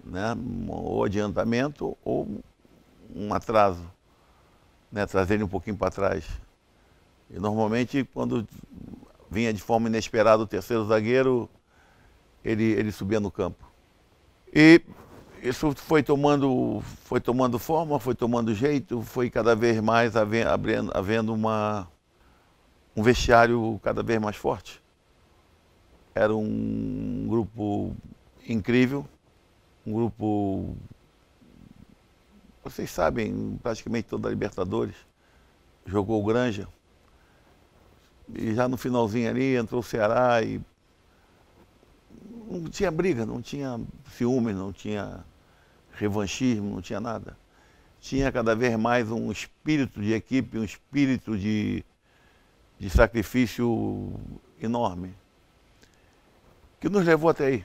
né? 0.04 0.36
ou 0.68 1.04
adiantamento 1.04 1.96
ou 2.04 2.40
um 3.14 3.34
atraso, 3.34 3.82
né? 4.90 5.04
trazer 5.06 5.34
ele 5.34 5.44
um 5.44 5.48
pouquinho 5.48 5.76
para 5.76 5.90
trás. 5.90 6.24
E 7.30 7.38
normalmente 7.38 8.08
quando 8.14 8.46
vinha 9.30 9.52
de 9.52 9.60
forma 9.60 9.88
inesperada 9.88 10.42
o 10.42 10.46
terceiro 10.46 10.86
zagueiro, 10.86 11.48
ele, 12.44 12.64
ele 12.64 12.92
subia 12.92 13.20
no 13.20 13.30
campo. 13.30 13.64
E 14.54 14.80
isso 15.42 15.72
foi 15.74 16.02
tomando, 16.02 16.82
foi 17.04 17.20
tomando 17.20 17.58
forma, 17.58 17.98
foi 18.00 18.14
tomando 18.14 18.54
jeito, 18.54 19.02
foi 19.02 19.28
cada 19.28 19.54
vez 19.54 19.80
mais 19.80 20.16
havendo, 20.16 20.50
havendo 20.94 21.34
uma, 21.34 21.88
um 22.96 23.02
vestiário 23.02 23.78
cada 23.82 24.02
vez 24.02 24.20
mais 24.20 24.36
forte. 24.36 24.82
Era 26.14 26.34
um 26.34 27.26
grupo 27.28 27.94
incrível, 28.48 29.06
um 29.86 29.92
grupo, 29.92 30.76
vocês 32.64 32.90
sabem, 32.90 33.58
praticamente 33.62 34.08
toda 34.08 34.28
a 34.28 34.30
Libertadores. 34.30 34.96
Jogou 35.86 36.20
o 36.20 36.26
Granja. 36.26 36.68
E 38.34 38.54
já 38.54 38.68
no 38.68 38.76
finalzinho 38.76 39.30
ali 39.30 39.56
entrou 39.56 39.80
o 39.80 39.84
Ceará 39.84 40.42
e 40.42 40.60
não 42.50 42.64
tinha 42.64 42.90
briga, 42.90 43.24
não 43.24 43.40
tinha 43.40 43.80
ciúme, 44.12 44.52
não 44.52 44.72
tinha 44.72 45.24
revanchismo, 45.92 46.74
não 46.74 46.82
tinha 46.82 47.00
nada. 47.00 47.36
Tinha 48.00 48.30
cada 48.30 48.54
vez 48.54 48.76
mais 48.78 49.10
um 49.10 49.30
espírito 49.30 50.00
de 50.00 50.12
equipe, 50.12 50.58
um 50.58 50.64
espírito 50.64 51.36
de, 51.36 51.84
de 52.78 52.90
sacrifício 52.90 54.12
enorme 54.60 55.14
que 56.80 56.88
nos 56.88 57.04
levou 57.04 57.30
até 57.30 57.46
aí. 57.46 57.64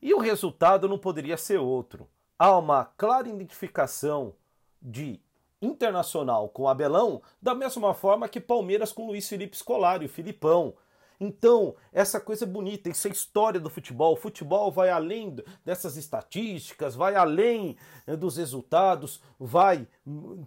E 0.00 0.12
o 0.12 0.18
resultado 0.18 0.88
não 0.88 0.98
poderia 0.98 1.36
ser 1.36 1.58
outro. 1.58 2.08
Há 2.38 2.56
uma 2.58 2.84
clara 2.84 3.28
identificação 3.28 4.34
de 4.80 5.20
internacional 5.62 6.48
com 6.48 6.68
Abelão, 6.68 7.22
da 7.40 7.54
mesma 7.54 7.94
forma 7.94 8.28
que 8.28 8.40
Palmeiras 8.40 8.92
com 8.92 9.06
Luiz 9.06 9.28
Felipe 9.28 9.56
Scolari, 9.56 10.04
o 10.04 10.08
Filipão. 10.08 10.74
Então, 11.26 11.74
essa 11.90 12.20
coisa 12.20 12.44
bonita, 12.44 12.90
isso 12.90 13.08
é 13.08 13.10
história 13.10 13.58
do 13.58 13.70
futebol. 13.70 14.12
O 14.12 14.16
futebol 14.16 14.70
vai 14.70 14.90
além 14.90 15.34
dessas 15.64 15.96
estatísticas, 15.96 16.94
vai 16.94 17.14
além 17.14 17.78
né, 18.06 18.14
dos 18.14 18.36
resultados, 18.36 19.22
vai 19.40 19.88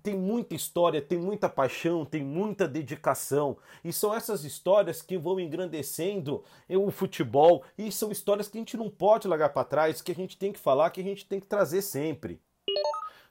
tem 0.04 0.16
muita 0.16 0.54
história, 0.54 1.02
tem 1.02 1.18
muita 1.18 1.50
paixão, 1.50 2.06
tem 2.06 2.24
muita 2.24 2.68
dedicação. 2.68 3.58
E 3.84 3.92
são 3.92 4.14
essas 4.14 4.44
histórias 4.44 5.02
que 5.02 5.18
vão 5.18 5.40
engrandecendo 5.40 6.44
o 6.70 6.92
futebol 6.92 7.64
e 7.76 7.92
são 7.92 8.12
histórias 8.12 8.48
que 8.48 8.60
a 8.60 8.62
gente 8.62 8.78
não 8.78 8.88
pode 8.88 9.28
largar 9.28 9.50
para 9.50 9.64
trás, 9.64 10.00
que 10.00 10.12
a 10.12 10.16
gente 10.16 10.38
tem 10.38 10.54
que 10.54 10.60
falar, 10.60 10.92
que 10.92 11.02
a 11.02 11.04
gente 11.04 11.26
tem 11.26 11.40
que 11.40 11.48
trazer 11.48 11.82
sempre. 11.82 12.40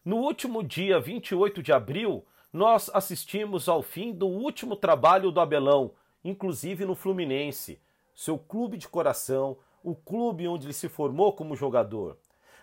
No 0.04 0.16
último 0.16 0.64
dia 0.64 0.98
28 0.98 1.62
de 1.62 1.72
abril, 1.72 2.24
nós 2.52 2.90
assistimos 2.92 3.68
ao 3.68 3.84
fim 3.84 4.12
do 4.12 4.26
último 4.26 4.74
trabalho 4.74 5.30
do 5.30 5.38
Abelão 5.38 5.92
inclusive 6.24 6.84
no 6.84 6.94
Fluminense, 6.94 7.80
seu 8.14 8.38
clube 8.38 8.76
de 8.76 8.88
coração, 8.88 9.56
o 9.82 9.94
clube 9.94 10.48
onde 10.48 10.66
ele 10.66 10.72
se 10.72 10.88
formou 10.88 11.32
como 11.32 11.54
jogador. 11.54 12.16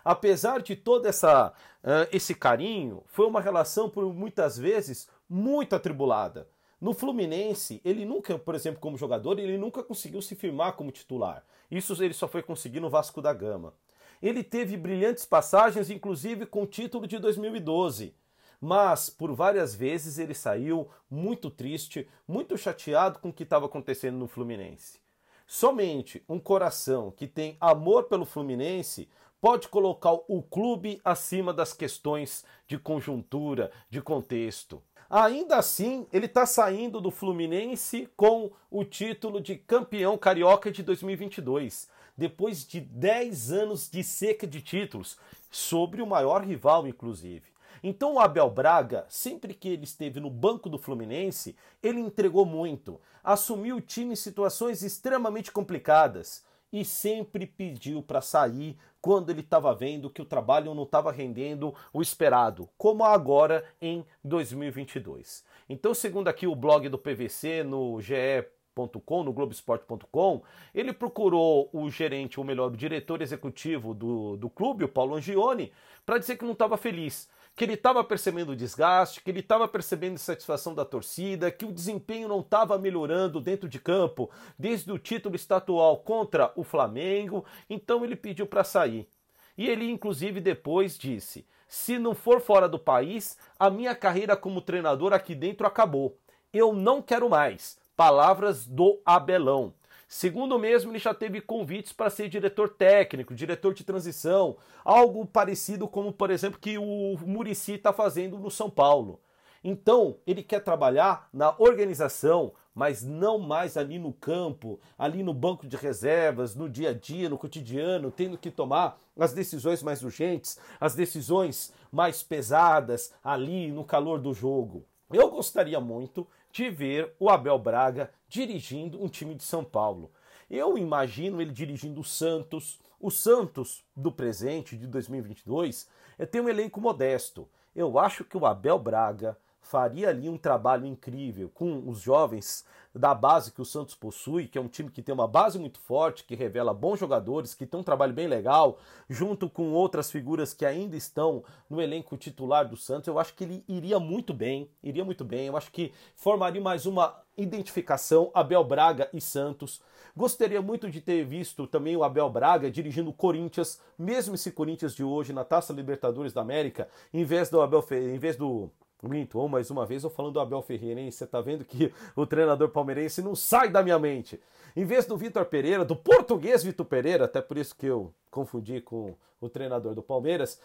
Apesar 0.04 0.60
de 0.60 0.76
todo 0.76 1.06
essa, 1.06 1.48
uh, 1.82 2.08
esse 2.12 2.34
carinho, 2.34 3.02
foi 3.06 3.26
uma 3.26 3.40
relação 3.40 3.88
por 3.88 4.12
muitas 4.12 4.58
vezes 4.58 5.08
muito 5.28 5.74
atribulada. 5.74 6.46
No 6.78 6.92
Fluminense, 6.92 7.80
ele 7.82 8.04
nunca, 8.04 8.38
por 8.38 8.54
exemplo, 8.54 8.80
como 8.80 8.98
jogador, 8.98 9.38
ele 9.38 9.56
nunca 9.56 9.82
conseguiu 9.82 10.20
se 10.20 10.34
firmar 10.34 10.74
como 10.74 10.90
titular. 10.90 11.42
Isso 11.70 11.94
ele 12.04 12.12
só 12.12 12.28
foi 12.28 12.42
conseguir 12.42 12.80
no 12.80 12.90
Vasco 12.90 13.22
da 13.22 13.32
Gama. 13.32 13.72
Ele 14.20 14.42
teve 14.42 14.76
brilhantes 14.76 15.24
passagens, 15.24 15.88
inclusive 15.88 16.44
com 16.44 16.62
o 16.62 16.66
título 16.66 17.06
de 17.06 17.18
2012 17.18 18.14
mas 18.64 19.10
por 19.10 19.30
várias 19.34 19.74
vezes 19.74 20.18
ele 20.18 20.32
saiu 20.32 20.88
muito 21.10 21.50
triste, 21.50 22.08
muito 22.26 22.56
chateado 22.56 23.18
com 23.18 23.28
o 23.28 23.32
que 23.32 23.42
estava 23.42 23.66
acontecendo 23.66 24.16
no 24.16 24.26
Fluminense. 24.26 24.98
Somente 25.46 26.24
um 26.26 26.40
coração 26.40 27.10
que 27.10 27.26
tem 27.26 27.58
amor 27.60 28.04
pelo 28.04 28.24
Fluminense 28.24 29.06
pode 29.38 29.68
colocar 29.68 30.14
o 30.14 30.42
clube 30.42 30.98
acima 31.04 31.52
das 31.52 31.74
questões 31.74 32.42
de 32.66 32.78
conjuntura, 32.78 33.70
de 33.90 34.00
contexto. 34.00 34.82
Ainda 35.10 35.58
assim, 35.58 36.06
ele 36.10 36.24
está 36.24 36.46
saindo 36.46 37.02
do 37.02 37.10
Fluminense 37.10 38.08
com 38.16 38.50
o 38.70 38.82
título 38.82 39.42
de 39.42 39.56
campeão 39.56 40.16
carioca 40.16 40.72
de 40.72 40.82
2022, 40.82 41.86
depois 42.16 42.66
de 42.66 42.80
10 42.80 43.52
anos 43.52 43.90
de 43.90 44.02
seca 44.02 44.46
de 44.46 44.62
títulos, 44.62 45.18
sobre 45.50 46.00
o 46.00 46.06
maior 46.06 46.42
rival, 46.42 46.88
inclusive. 46.88 47.53
Então 47.86 48.14
o 48.14 48.18
Abel 48.18 48.48
Braga, 48.48 49.04
sempre 49.10 49.52
que 49.52 49.68
ele 49.68 49.84
esteve 49.84 50.18
no 50.18 50.30
banco 50.30 50.70
do 50.70 50.78
Fluminense, 50.78 51.54
ele 51.82 52.00
entregou 52.00 52.46
muito, 52.46 52.98
assumiu 53.22 53.76
o 53.76 53.80
time 53.80 54.14
em 54.14 54.16
situações 54.16 54.82
extremamente 54.82 55.52
complicadas 55.52 56.42
e 56.72 56.82
sempre 56.82 57.46
pediu 57.46 58.02
para 58.02 58.22
sair 58.22 58.78
quando 59.02 59.28
ele 59.28 59.42
estava 59.42 59.74
vendo 59.74 60.08
que 60.08 60.22
o 60.22 60.24
trabalho 60.24 60.74
não 60.74 60.84
estava 60.84 61.12
rendendo 61.12 61.74
o 61.92 62.00
esperado, 62.00 62.70
como 62.78 63.04
agora 63.04 63.62
em 63.82 64.02
2022. 64.24 65.44
Então, 65.68 65.92
segundo 65.92 66.28
aqui 66.28 66.46
o 66.46 66.56
blog 66.56 66.88
do 66.88 66.96
PVC 66.96 67.62
no 67.64 68.00
GE.com, 68.00 69.22
no 69.22 69.32
Globoesporte.com, 69.34 70.42
ele 70.74 70.94
procurou 70.94 71.68
o 71.70 71.90
gerente, 71.90 72.40
ou 72.40 72.46
melhor, 72.46 72.72
o 72.72 72.76
diretor 72.78 73.20
executivo 73.20 73.92
do, 73.92 74.38
do 74.38 74.48
clube, 74.48 74.84
o 74.84 74.88
Paulo 74.88 75.16
Angione, 75.16 75.70
para 76.06 76.16
dizer 76.16 76.38
que 76.38 76.46
não 76.46 76.52
estava 76.52 76.78
feliz 76.78 77.28
que 77.54 77.64
ele 77.64 77.74
estava 77.74 78.02
percebendo 78.02 78.52
o 78.52 78.56
desgaste, 78.56 79.20
que 79.20 79.30
ele 79.30 79.40
estava 79.40 79.68
percebendo 79.68 80.12
a 80.12 80.14
insatisfação 80.14 80.74
da 80.74 80.84
torcida, 80.84 81.50
que 81.50 81.64
o 81.64 81.72
desempenho 81.72 82.28
não 82.28 82.40
estava 82.40 82.76
melhorando 82.78 83.40
dentro 83.40 83.68
de 83.68 83.78
campo, 83.78 84.30
desde 84.58 84.90
o 84.90 84.98
título 84.98 85.36
estatual 85.36 85.98
contra 85.98 86.52
o 86.56 86.64
Flamengo, 86.64 87.44
então 87.70 88.04
ele 88.04 88.16
pediu 88.16 88.46
para 88.46 88.64
sair. 88.64 89.08
E 89.56 89.68
ele, 89.68 89.88
inclusive, 89.88 90.40
depois 90.40 90.98
disse: 90.98 91.46
se 91.68 91.98
não 91.98 92.14
for 92.14 92.40
fora 92.40 92.68
do 92.68 92.78
país, 92.78 93.36
a 93.58 93.70
minha 93.70 93.94
carreira 93.94 94.36
como 94.36 94.60
treinador 94.60 95.12
aqui 95.12 95.34
dentro 95.34 95.66
acabou. 95.66 96.18
Eu 96.52 96.72
não 96.72 97.00
quero 97.02 97.28
mais. 97.28 97.78
Palavras 97.96 98.66
do 98.66 99.00
Abelão. 99.04 99.72
Segundo 100.08 100.58
mesmo, 100.58 100.90
ele 100.90 100.98
já 100.98 101.14
teve 101.14 101.40
convites 101.40 101.92
para 101.92 102.10
ser 102.10 102.28
diretor 102.28 102.68
técnico, 102.68 103.34
diretor 103.34 103.74
de 103.74 103.84
transição, 103.84 104.56
algo 104.84 105.26
parecido 105.26 105.88
como, 105.88 106.12
por 106.12 106.30
exemplo, 106.30 106.58
que 106.58 106.78
o 106.78 107.16
Murici 107.26 107.72
está 107.72 107.92
fazendo 107.92 108.38
no 108.38 108.50
São 108.50 108.70
Paulo. 108.70 109.20
Então, 109.66 110.18
ele 110.26 110.42
quer 110.42 110.60
trabalhar 110.60 111.26
na 111.32 111.54
organização, 111.58 112.52
mas 112.74 113.02
não 113.02 113.38
mais 113.38 113.78
ali 113.78 113.98
no 113.98 114.12
campo, 114.12 114.78
ali 114.98 115.22
no 115.22 115.32
banco 115.32 115.66
de 115.66 115.74
reservas, 115.74 116.54
no 116.54 116.68
dia 116.68 116.90
a 116.90 116.92
dia, 116.92 117.30
no 117.30 117.38
cotidiano, 117.38 118.10
tendo 118.10 118.36
que 118.36 118.50
tomar 118.50 119.00
as 119.18 119.32
decisões 119.32 119.82
mais 119.82 120.02
urgentes, 120.02 120.58
as 120.78 120.94
decisões 120.94 121.72
mais 121.90 122.22
pesadas 122.22 123.14
ali 123.24 123.72
no 123.72 123.84
calor 123.84 124.20
do 124.20 124.34
jogo. 124.34 124.84
Eu 125.10 125.30
gostaria 125.30 125.80
muito 125.80 126.26
de 126.52 126.68
ver 126.68 127.14
o 127.18 127.30
Abel 127.30 127.58
Braga 127.58 128.10
dirigindo 128.34 129.00
um 129.00 129.06
time 129.06 129.32
de 129.32 129.44
São 129.44 129.62
Paulo. 129.62 130.10
Eu 130.50 130.76
imagino 130.76 131.40
ele 131.40 131.52
dirigindo 131.52 132.00
o 132.00 132.04
Santos. 132.04 132.80
O 132.98 133.08
Santos 133.08 133.84
do 133.94 134.10
presente, 134.10 134.76
de 134.76 134.88
2022, 134.88 135.88
é 136.18 136.26
tem 136.26 136.40
um 136.40 136.48
elenco 136.48 136.80
modesto. 136.80 137.48
Eu 137.76 137.96
acho 137.96 138.24
que 138.24 138.36
o 138.36 138.44
Abel 138.44 138.76
Braga 138.76 139.38
faria 139.60 140.08
ali 140.08 140.28
um 140.28 140.36
trabalho 140.36 140.84
incrível 140.84 141.48
com 141.48 141.88
os 141.88 142.00
jovens 142.00 142.64
da 142.92 143.14
base 143.14 143.52
que 143.52 143.62
o 143.62 143.64
Santos 143.64 143.94
possui, 143.94 144.48
que 144.48 144.58
é 144.58 144.60
um 144.60 144.68
time 144.68 144.90
que 144.90 145.02
tem 145.02 145.14
uma 145.14 145.28
base 145.28 145.56
muito 145.56 145.78
forte, 145.78 146.24
que 146.24 146.34
revela 146.34 146.74
bons 146.74 146.98
jogadores, 146.98 147.54
que 147.54 147.64
tem 147.64 147.78
um 147.78 147.84
trabalho 147.84 148.12
bem 148.12 148.26
legal, 148.26 148.78
junto 149.08 149.48
com 149.48 149.72
outras 149.72 150.10
figuras 150.10 150.52
que 150.52 150.66
ainda 150.66 150.96
estão 150.96 151.44
no 151.70 151.80
elenco 151.80 152.16
titular 152.16 152.68
do 152.68 152.76
Santos, 152.76 153.06
eu 153.06 153.18
acho 153.18 153.34
que 153.34 153.44
ele 153.44 153.64
iria 153.66 153.98
muito 153.98 154.34
bem, 154.34 154.68
iria 154.82 155.04
muito 155.04 155.24
bem. 155.24 155.46
Eu 155.46 155.56
acho 155.56 155.72
que 155.72 155.92
formaria 156.14 156.60
mais 156.60 156.84
uma 156.84 157.23
identificação 157.36 158.30
Abel 158.34 158.64
Braga 158.64 159.08
e 159.12 159.20
Santos. 159.20 159.80
Gostaria 160.16 160.62
muito 160.62 160.90
de 160.90 161.00
ter 161.00 161.24
visto 161.24 161.66
também 161.66 161.96
o 161.96 162.04
Abel 162.04 162.30
Braga 162.30 162.70
dirigindo 162.70 163.10
o 163.10 163.14
Corinthians, 163.14 163.80
mesmo 163.98 164.34
esse 164.34 164.52
Corinthians 164.52 164.94
de 164.94 165.02
hoje 165.02 165.32
na 165.32 165.44
Taça 165.44 165.72
Libertadores 165.72 166.32
da 166.32 166.40
América, 166.40 166.88
em 167.12 167.24
vez 167.24 167.50
do 167.50 167.60
Abel, 167.60 167.84
em 167.90 168.18
vez 168.18 168.36
do 168.36 168.70
Minto, 169.02 169.38
ou 169.38 169.48
mais 169.48 169.70
uma 169.70 169.84
vez 169.84 170.02
eu 170.02 170.10
falando 170.10 170.34
do 170.34 170.40
Abel 170.40 170.62
Ferreira, 170.62 171.00
hein? 171.00 171.10
Você 171.10 171.26
tá 171.26 171.40
vendo 171.40 171.64
que 171.64 171.92
o 172.16 172.26
treinador 172.26 172.70
palmeirense 172.70 173.22
não 173.22 173.34
sai 173.34 173.68
da 173.68 173.82
minha 173.82 173.98
mente. 173.98 174.40
Em 174.76 174.84
vez 174.84 175.06
do 175.06 175.16
Vitor 175.16 175.44
Pereira, 175.44 175.84
do 175.84 175.94
português 175.94 176.62
Vitor 176.62 176.86
Pereira, 176.86 177.26
até 177.26 177.40
por 177.40 177.58
isso 177.58 177.76
que 177.76 177.86
eu 177.86 178.12
confundi 178.30 178.80
com 178.80 179.14
o 179.40 179.48
treinador 179.48 179.94
do 179.94 180.02
Palmeiras, 180.02 180.60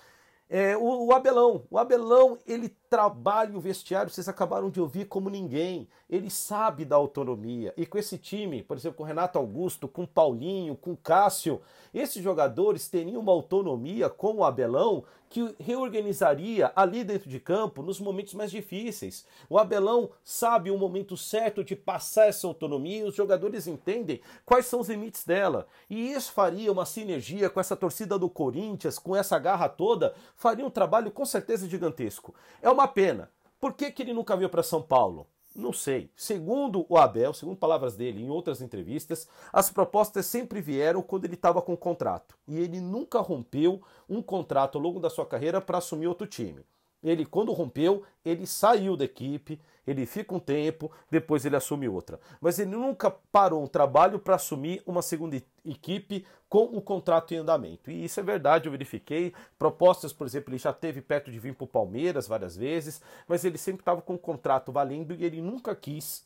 é, 0.50 0.76
o, 0.76 1.06
o, 1.06 1.14
Abelão, 1.14 1.64
o 1.70 1.78
Abelão, 1.78 2.40
ele 2.48 2.70
trabalha 2.90 3.56
o 3.56 3.62
vestiário, 3.62 4.10
vocês 4.10 4.28
acabaram 4.28 4.72
de 4.72 4.82
ouvir 4.82 5.06
como 5.06 5.30
ninguém. 5.30 5.88
Ele 6.10 6.28
sabe 6.28 6.84
da 6.84 6.96
autonomia. 6.96 7.72
E 7.78 7.86
com 7.86 8.00
esse 8.00 8.18
time, 8.18 8.64
por 8.64 8.76
exemplo, 8.76 8.98
com 8.98 9.04
Renato 9.04 9.38
Augusto, 9.38 9.88
com 9.88 10.08
Paulinho, 10.08 10.76
com 10.76 10.96
Cássio, 10.96 11.62
esses 11.94 12.24
jogadores 12.24 12.90
teriam 12.90 13.22
uma 13.22 13.32
autonomia 13.32 14.10
com 14.10 14.38
o 14.38 14.44
Abelão 14.44 15.04
que 15.30 15.56
reorganizaria 15.60 16.72
ali 16.76 17.04
dentro 17.04 17.30
de 17.30 17.40
campo 17.40 17.84
nos 17.84 18.00
momentos 18.00 18.34
mais 18.34 18.50
difíceis. 18.50 19.26
O 19.48 19.60
Abelão 19.60 20.10
sabe 20.24 20.72
o 20.72 20.78
momento 20.78 21.16
certo 21.16 21.64
de 21.64 21.76
passar 21.76 22.28
essa 22.28 22.48
autonomia 22.48 23.02
e 23.02 23.04
os 23.04 23.16
jogadores 23.16 23.68
entendem 23.68 24.22
quais 24.46 24.66
são 24.66 24.80
os 24.80 24.90
limites 24.90 25.24
dela. 25.24 25.68
E 25.90 26.12
isso 26.12 26.32
faria 26.32 26.72
uma 26.72 26.86
sinergia 26.86 27.50
com 27.50 27.60
essa 27.60 27.76
torcida 27.76 28.18
do 28.18 28.30
Corinthians, 28.30 28.98
com 28.98 29.16
essa 29.16 29.38
garra 29.38 29.70
toda, 29.70 30.16
faria 30.36 30.66
um 30.66 30.72
trabalho 30.72 31.12
com 31.12 31.26
certeza 31.26 31.70
gigantesco. 31.70 32.34
É 32.62 32.70
uma 32.70 32.88
pena. 32.88 33.30
Por 33.60 33.74
que, 33.74 33.92
que 33.92 34.02
ele 34.02 34.14
nunca 34.14 34.36
veio 34.36 34.50
para 34.50 34.64
São 34.64 34.82
Paulo? 34.82 35.28
Não 35.56 35.74
sei. 35.74 36.12
Segundo 36.16 36.86
o 36.88 36.98
Abel, 36.98 37.34
segundo 37.34 37.58
palavras 37.58 37.96
dele 37.96 38.22
em 38.22 38.30
outras 38.30 38.62
entrevistas, 38.62 39.28
as 39.52 39.70
propostas 39.70 40.26
sempre 40.26 40.62
vieram 40.62 41.02
quando 41.02 41.26
ele 41.26 41.34
estava 41.34 41.62
com 41.62 41.76
contrato. 41.76 42.36
E 42.48 42.58
ele 42.60 42.80
nunca 42.80 43.20
rompeu 43.20 43.82
um 44.08 44.22
contrato 44.22 44.78
ao 44.78 44.84
longo 44.84 45.00
da 45.00 45.10
sua 45.10 45.26
carreira 45.26 45.60
para 45.60 45.80
assumir 45.80 46.08
outro 46.08 46.28
time. 46.28 46.64
Ele, 47.04 47.26
quando 47.26 47.54
rompeu, 47.54 48.04
ele 48.26 48.46
saiu 48.46 48.98
da 48.98 49.06
equipe, 49.06 49.60
ele 49.88 50.06
fica 50.06 50.36
um 50.36 50.40
tempo, 50.40 50.92
depois 51.10 51.46
ele 51.46 51.56
assume 51.56 51.88
outra. 51.88 52.20
Mas 52.40 52.60
ele 52.60 52.72
nunca 52.72 53.10
parou 53.10 53.64
um 53.64 53.68
trabalho 53.68 54.20
para 54.20 54.36
assumir 54.36 54.84
uma 54.86 55.02
segunda 55.02 55.42
equipe 55.66 56.26
com 56.48 56.64
o 56.66 56.82
contrato 56.82 57.34
em 57.34 57.38
andamento. 57.38 57.90
E 57.90 58.04
isso 58.04 58.20
é 58.20 58.24
verdade, 58.24 58.68
eu 58.68 58.72
verifiquei. 58.72 59.34
Propostas, 59.58 60.12
por 60.14 60.28
exemplo, 60.28 60.52
ele 60.52 60.60
já 60.60 60.74
teve 60.74 61.02
perto 61.02 61.32
de 61.32 61.40
vir 61.40 61.56
para 61.56 61.64
o 61.64 61.68
Palmeiras 61.68 62.28
várias 62.28 62.56
vezes, 62.56 63.02
mas 63.28 63.44
ele 63.46 63.58
sempre 63.58 63.82
estava 63.82 64.02
com 64.02 64.16
o 64.16 64.20
contrato 64.20 64.72
valendo 64.72 65.14
e 65.14 65.24
ele 65.24 65.42
nunca 65.42 65.74
quis 65.76 66.26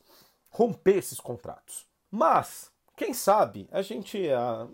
romper 0.50 0.98
esses 0.98 1.20
contratos. 1.20 1.86
Mas, 2.12 2.73
quem 2.96 3.14
sabe, 3.14 3.68
a 3.72 3.82
gente. 3.82 4.30
A, 4.30 4.68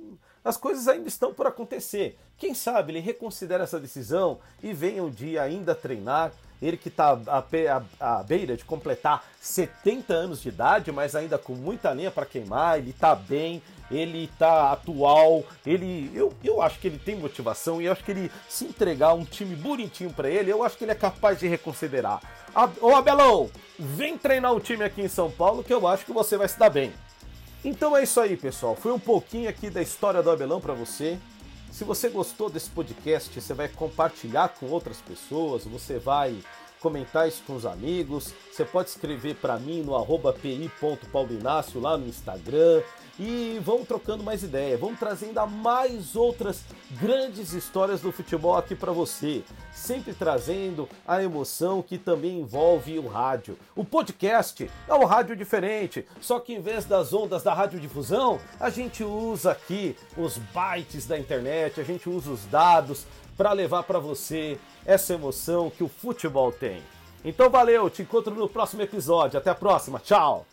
as 0.43 0.57
coisas 0.57 0.87
ainda 0.87 1.07
estão 1.07 1.33
por 1.33 1.47
acontecer. 1.47 2.17
Quem 2.37 2.53
sabe 2.53 2.93
ele 2.93 2.99
reconsidera 2.99 3.63
essa 3.63 3.79
decisão 3.79 4.39
e 4.63 4.73
venha 4.73 5.03
um 5.03 5.09
dia 5.09 5.41
ainda 5.41 5.75
treinar 5.75 6.31
ele 6.61 6.77
que 6.77 6.89
está 6.89 7.17
à, 7.99 8.23
beira 8.23 8.57
de 8.57 8.65
completar 8.65 9.23
70 9.39 10.13
anos 10.13 10.41
de 10.41 10.49
idade, 10.49 10.91
mas 10.91 11.15
ainda 11.15 11.37
com 11.37 11.53
muita 11.53 11.93
linha 11.93 12.11
para 12.11 12.25
queimar, 12.25 12.77
ele 12.77 12.89
está 12.89 13.15
bem, 13.15 13.61
ele 13.89 14.25
está 14.25 14.73
atual, 14.73 15.43
ele 15.65 16.11
eu, 16.13 16.33
eu 16.43 16.61
acho 16.61 16.79
que 16.79 16.87
ele 16.87 16.99
tem 16.99 17.15
motivação 17.15 17.81
e 17.81 17.85
eu 17.85 17.91
acho 17.91 18.03
que 18.03 18.11
ele 18.11 18.31
se 18.49 18.65
entregar 18.65 19.13
um 19.13 19.23
time 19.23 19.55
bonitinho 19.55 20.11
para 20.11 20.29
ele, 20.29 20.51
eu 20.51 20.63
acho 20.63 20.77
que 20.77 20.83
ele 20.83 20.91
é 20.91 20.95
capaz 20.95 21.39
de 21.39 21.47
reconsiderar. 21.47 22.21
Ô 22.81 22.93
Abelão, 22.95 23.49
vem 23.77 24.17
treinar 24.17 24.53
um 24.53 24.59
time 24.59 24.83
aqui 24.83 25.01
em 25.01 25.07
São 25.07 25.31
Paulo 25.31 25.63
que 25.63 25.73
eu 25.73 25.87
acho 25.87 26.05
que 26.05 26.11
você 26.11 26.35
vai 26.35 26.47
se 26.47 26.59
dar 26.59 26.69
bem. 26.69 26.91
Então 27.63 27.95
é 27.95 28.03
isso 28.03 28.19
aí, 28.19 28.37
pessoal. 28.37 28.75
Foi 28.75 28.91
um 28.91 28.99
pouquinho 28.99 29.49
aqui 29.49 29.69
da 29.69 29.81
história 29.81 30.23
do 30.23 30.31
Abelão 30.31 30.61
para 30.61 30.73
você. 30.73 31.17
Se 31.71 31.83
você 31.83 32.09
gostou 32.09 32.49
desse 32.49 32.69
podcast, 32.69 33.39
você 33.39 33.53
vai 33.53 33.67
compartilhar 33.67 34.49
com 34.49 34.67
outras 34.67 35.01
pessoas, 35.01 35.65
você 35.65 35.99
vai 35.99 36.37
comentar 36.79 37.27
isso 37.27 37.43
com 37.45 37.55
os 37.55 37.65
amigos. 37.65 38.33
Você 38.51 38.65
pode 38.65 38.89
escrever 38.89 39.35
para 39.35 39.57
mim 39.57 39.81
no 39.81 39.95
arroba 39.95 40.33
pi.paulinácio 40.33 41.79
lá 41.79 41.97
no 41.97 42.07
Instagram 42.07 42.81
e 43.19 43.59
vamos 43.61 43.85
trocando 43.85 44.23
mais 44.23 44.43
ideia, 44.43 44.77
vamos 44.77 44.97
trazendo 44.97 45.45
mais 45.45 46.15
outras 46.15 46.63
grandes 46.91 47.51
histórias 47.51 47.99
do 47.99 48.13
futebol 48.13 48.55
aqui 48.55 48.73
para 48.75 48.93
você, 48.93 49.43
sempre 49.73 50.13
trazendo 50.13 50.87
a 51.05 51.21
emoção 51.21 51.81
que 51.81 51.97
também 51.97 52.39
envolve 52.39 52.97
o 52.97 53.07
rádio. 53.09 53.59
O 53.75 53.83
podcast 53.83 54.71
é 54.87 54.93
um 54.93 55.03
rádio 55.03 55.35
diferente, 55.35 56.05
só 56.21 56.39
que 56.39 56.53
em 56.53 56.61
vez 56.61 56.85
das 56.85 57.11
ondas 57.11 57.43
da 57.43 57.53
radiodifusão, 57.53 58.39
a 58.57 58.69
gente 58.69 59.03
usa 59.03 59.51
aqui 59.51 59.97
os 60.15 60.37
bytes 60.37 61.05
da 61.05 61.19
internet, 61.19 61.81
a 61.81 61.83
gente 61.83 62.09
usa 62.09 62.31
os 62.31 62.45
dados 62.45 63.05
para 63.35 63.51
levar 63.51 63.83
para 63.83 63.99
você 63.99 64.57
essa 64.89 65.13
emoção 65.13 65.69
que 65.69 65.83
o 65.83 65.87
futebol 65.87 66.51
tem. 66.51 66.81
Então 67.23 67.47
valeu, 67.47 67.89
te 67.91 68.01
encontro 68.01 68.33
no 68.33 68.49
próximo 68.49 68.81
episódio. 68.81 69.37
Até 69.37 69.51
a 69.51 69.55
próxima, 69.55 69.99
tchau! 69.99 70.47